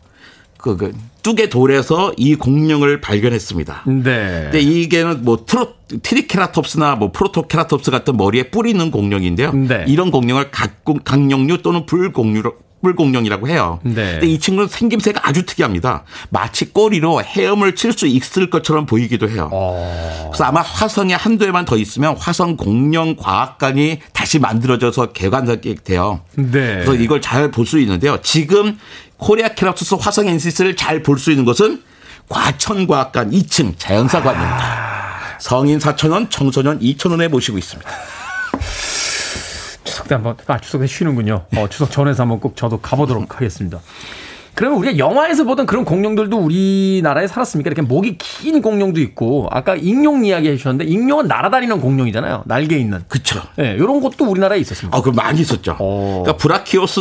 [0.58, 3.84] 그, 그 뚝의 돌에서 이 공룡을 발견했습니다.
[3.86, 4.40] 네.
[4.44, 9.52] 근데 이게는 뭐 트로 트리케라톱스나 뭐 프로토케라톱스 같은 머리에 있는 공룡인데요.
[9.52, 9.84] 네.
[9.88, 13.78] 이런 공룡을 각공, 각룡류 또는 불공룡 뿔공룡이라고 해요.
[13.82, 14.12] 네.
[14.12, 16.02] 근데 이 친구는 생김새가 아주 특이합니다.
[16.30, 19.48] 마치 꼬리로 헤엄을 칠 수 있을 것처럼 보이기도 해요.
[19.52, 20.28] 어.
[20.32, 26.20] 그래서 아마 화성에 한두 해만 더 있으면 화성 공룡 과학관이 다시 만들어져서 개관하게 돼요.
[26.34, 26.50] 네.
[26.50, 28.18] 그래서 이걸 잘 볼 수 있는데요.
[28.22, 28.78] 지금
[29.18, 31.82] 코리아 케라톱스 화성 엔시스를 잘 볼 수 있는 것은
[32.28, 35.36] 과천과학관 2층 자연사관입니다.
[35.38, 37.90] 성인 4,000원, 청소년 2,000원에 모시고 있습니다.
[39.92, 41.44] 추석 때 한번 아 추석 때 쉬는군요.
[41.56, 43.78] 어, 추석 전에서 한번 꼭 저도 가보도록 하겠습니다.
[44.54, 47.68] 그러면 우리가 영화에서 보던 그런 공룡들도 우리나라에 살았습니까?
[47.68, 52.42] 이렇게 목이 긴 공룡도 있고 아까 익룡 이야기 해주셨는데 익룡은 날아다니는 공룡이잖아요.
[52.44, 53.02] 날개 있는.
[53.08, 53.42] 그렇죠.
[53.58, 54.96] 예, 이런 것도 우리나라에 있었습니다.
[54.96, 55.76] 아, 그 많이 있었죠.
[55.78, 56.22] 어.
[56.22, 57.00] 그러니까 브라키오스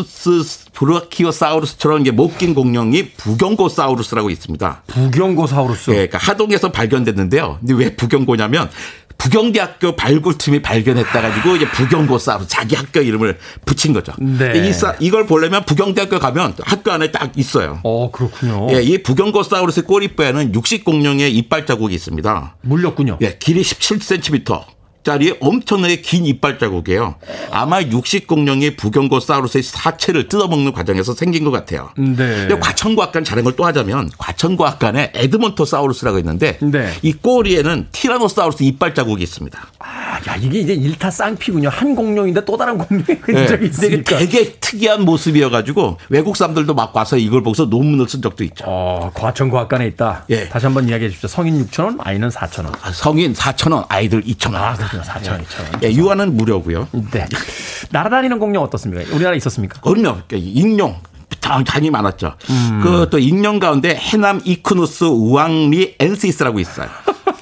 [0.71, 4.83] 브라키오사우루스처럼 이게 목긴 공룡이 부경고사우루스라고 있습니다.
[4.87, 5.91] 부경고사우루스.
[5.91, 7.57] 예, 그러니까 하동에서 발견됐는데요.
[7.59, 8.69] 근데 왜 부경고냐면
[9.21, 14.13] 부경대학교 발굴팀이 발견했다 가지고 이제 부경고사우루스 자기 학교 이름을 붙인 거죠.
[14.19, 14.67] 네.
[14.67, 17.79] 이 사- 이걸 보려면 부경대학교 가면 학교 안에 딱 있어요.
[17.83, 18.67] 어 그렇군요.
[18.71, 22.55] 예, 이 부경고사우루스 꼬리뼈에는 육식 공룡의 이빨 자국이 있습니다.
[22.61, 23.19] 물렸군요.
[23.21, 24.63] 예, 길이 17cm.
[25.03, 27.15] 짜리 엄청나게 긴 이빨 자국이에요.
[27.51, 31.89] 아마 육식 공룡이 부경고 사우루스의 사체를 뜯어먹는 과정에서 생긴 것 같아요.
[31.97, 32.15] 네.
[32.15, 36.91] 근데 과천과학관 자랑 걸 또 하자면 과천과학관에 에드먼토 사우루스라고 있는데 네.
[37.01, 39.59] 이 꼬리에는 티라노사우루스 이빨 자국이 있습니다.
[39.79, 41.69] 아, 야 이게 이제 일타 쌍피군요.
[41.69, 43.19] 한 공룡인데 또 다른 공룡의 네.
[43.21, 44.17] 흔적이 이게 있으니까.
[44.19, 48.65] 되게 특이한 모습이어가지고 외국 사람들도 막 와서 이걸 보고서 논문을 쓴 적도 있죠.
[48.67, 50.25] 어, 과천과학관에 있다.
[50.29, 50.47] 예.
[50.47, 51.27] 다시 한번 이야기해 주십시오.
[51.27, 52.73] 성인 6천 원, 아이는 4천 원.
[52.81, 54.55] 아, 성인 4,000원, 아이들 2,000원.
[54.55, 55.01] 아, 그렇군요.
[55.03, 55.83] 4천 원, 2천 원.
[55.83, 56.87] 예, 유아는 무료고요.
[57.11, 57.25] 네.
[57.91, 59.03] 날아다니는 공룡 어떻습니까?
[59.15, 59.79] 우리나라에 있었습니까?
[59.81, 60.21] 그럼요.
[60.27, 60.95] 그러니까 익룡.
[61.39, 62.35] 당연히 많았죠.
[62.83, 66.87] 그 또 익룡 가운데 해남 이크누스 우왕리 엔시스라고 있어요.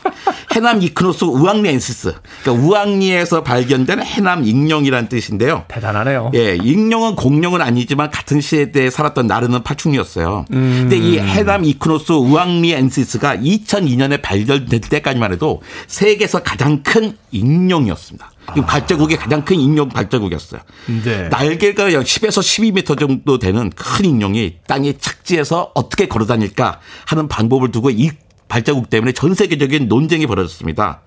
[0.52, 2.14] 해남 이크누스 우왕리 엔시스.
[2.42, 5.66] 그러니까 우왕리에서 발견된 해남 익룡이라는 뜻인데요.
[5.68, 6.32] 대단하네요.
[6.34, 10.46] 예, 익룡은 공룡은 아니지만 같은 시대에 살았던 나르는 파충류였어요.
[10.50, 18.32] 근데 이 해남 이크노스 우왕리 엔시스가 2002년에 발견될 때까지만 해도 세계에서 가장 큰 익룡이었습니다.
[18.58, 20.62] 이 발자국이 가장 큰 익룡 발자국이었어요.
[21.04, 21.30] 네.
[21.30, 27.72] 날개가 약 10에서 12m 정도 되는 큰 익룡이 땅에 착지해서 어떻게 걸어 다닐까 하는 방법을
[27.72, 28.10] 두고 이
[28.50, 31.02] 발자국 때문에 전 세계적인 논쟁이 벌어졌습니다.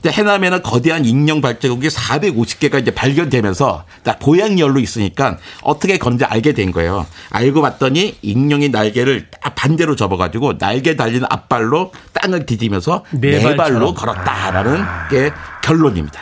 [0.00, 6.70] 근데 해남에는 거대한 익룡 발자국이 450개가 이제 발견되면서 딱 보양열로 있으니까 어떻게 건지 알게 된
[6.70, 7.06] 거예요.
[7.30, 13.56] 알고 봤더니 익룡이 날개를 딱 반대로 접어가지고 날개 달린 앞발로 땅을 디디면서 네 네.
[13.56, 15.30] 발로 걸었다라는 게
[15.62, 16.20] 결론입니다.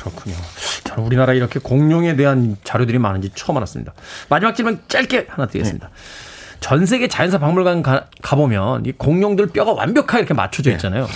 [0.00, 0.36] 그렇군요.
[0.84, 3.92] 저는 우리나라에 이렇게 공룡에 대한 자료들이 많은지 처음 알았습니다.
[4.28, 5.88] 마지막 질문 짧게 하나 드리겠습니다.
[5.88, 6.29] 네.
[6.60, 11.08] 전 세계 자연사 박물관 가, 가보면 이 공룡들 뼈가 완벽하게 이렇게 맞춰져 있잖아요.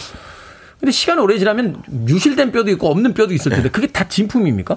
[0.81, 4.77] 근데 시간이 오래 지나면 유실된 뼈도 있고 없는 뼈도 있을 텐데 그게 다 진품입니까?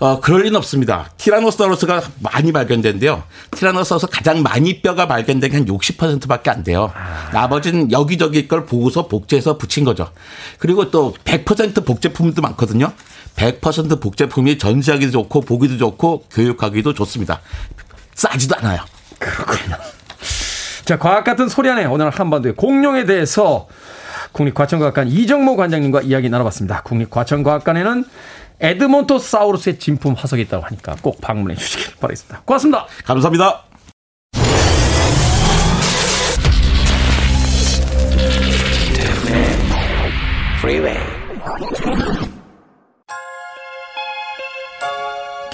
[0.00, 1.10] 어, 그럴 리는 없습니다.
[1.18, 3.22] 티라노사우루스가 많이 발견된데요.
[3.52, 6.92] 티라노사우루스 가장 많이 뼈가 발견된 게 한 60%밖에 안 돼요.
[7.32, 10.10] 나머지는 여기저기 걸 보고서 복제해서 붙인 거죠.
[10.58, 12.92] 그리고 또 100% 복제품도 많거든요.
[13.36, 17.40] 100% 복제품이 전시하기도 좋고 보기도 좋고 교육하기도 좋습니다.
[18.14, 18.80] 싸지도 않아요.
[20.86, 23.66] 자, 과학 같은 소리 안에 오늘 한반도의 공룡에 대해서
[24.30, 26.82] 국립과천과학관 이정모 관장님과 이야기 나눠봤습니다.
[26.82, 28.04] 국립과천과학관에는
[28.60, 32.42] 에드몬토사우루스의 진품 화석이 있다고 하니까 꼭 방문해 주시길 바라겠습니다.
[32.44, 32.86] 고맙습니다.
[33.04, 33.64] 감사합니다.
[40.60, 41.05] Freeway.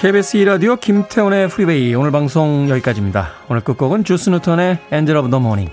[0.02, 3.34] KBS 2라디오 김태훈의 프리베이 오늘 방송 여기까지입니다.
[3.48, 5.72] 오늘 끝곡은 주스 누턴의 Angel of the Morning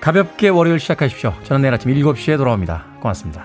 [0.00, 1.34] 가볍게 월요일 시작하십시오.
[1.42, 2.84] 저는 내일 아침 7시에 돌아옵니다.
[3.00, 3.44] 고맙습니다.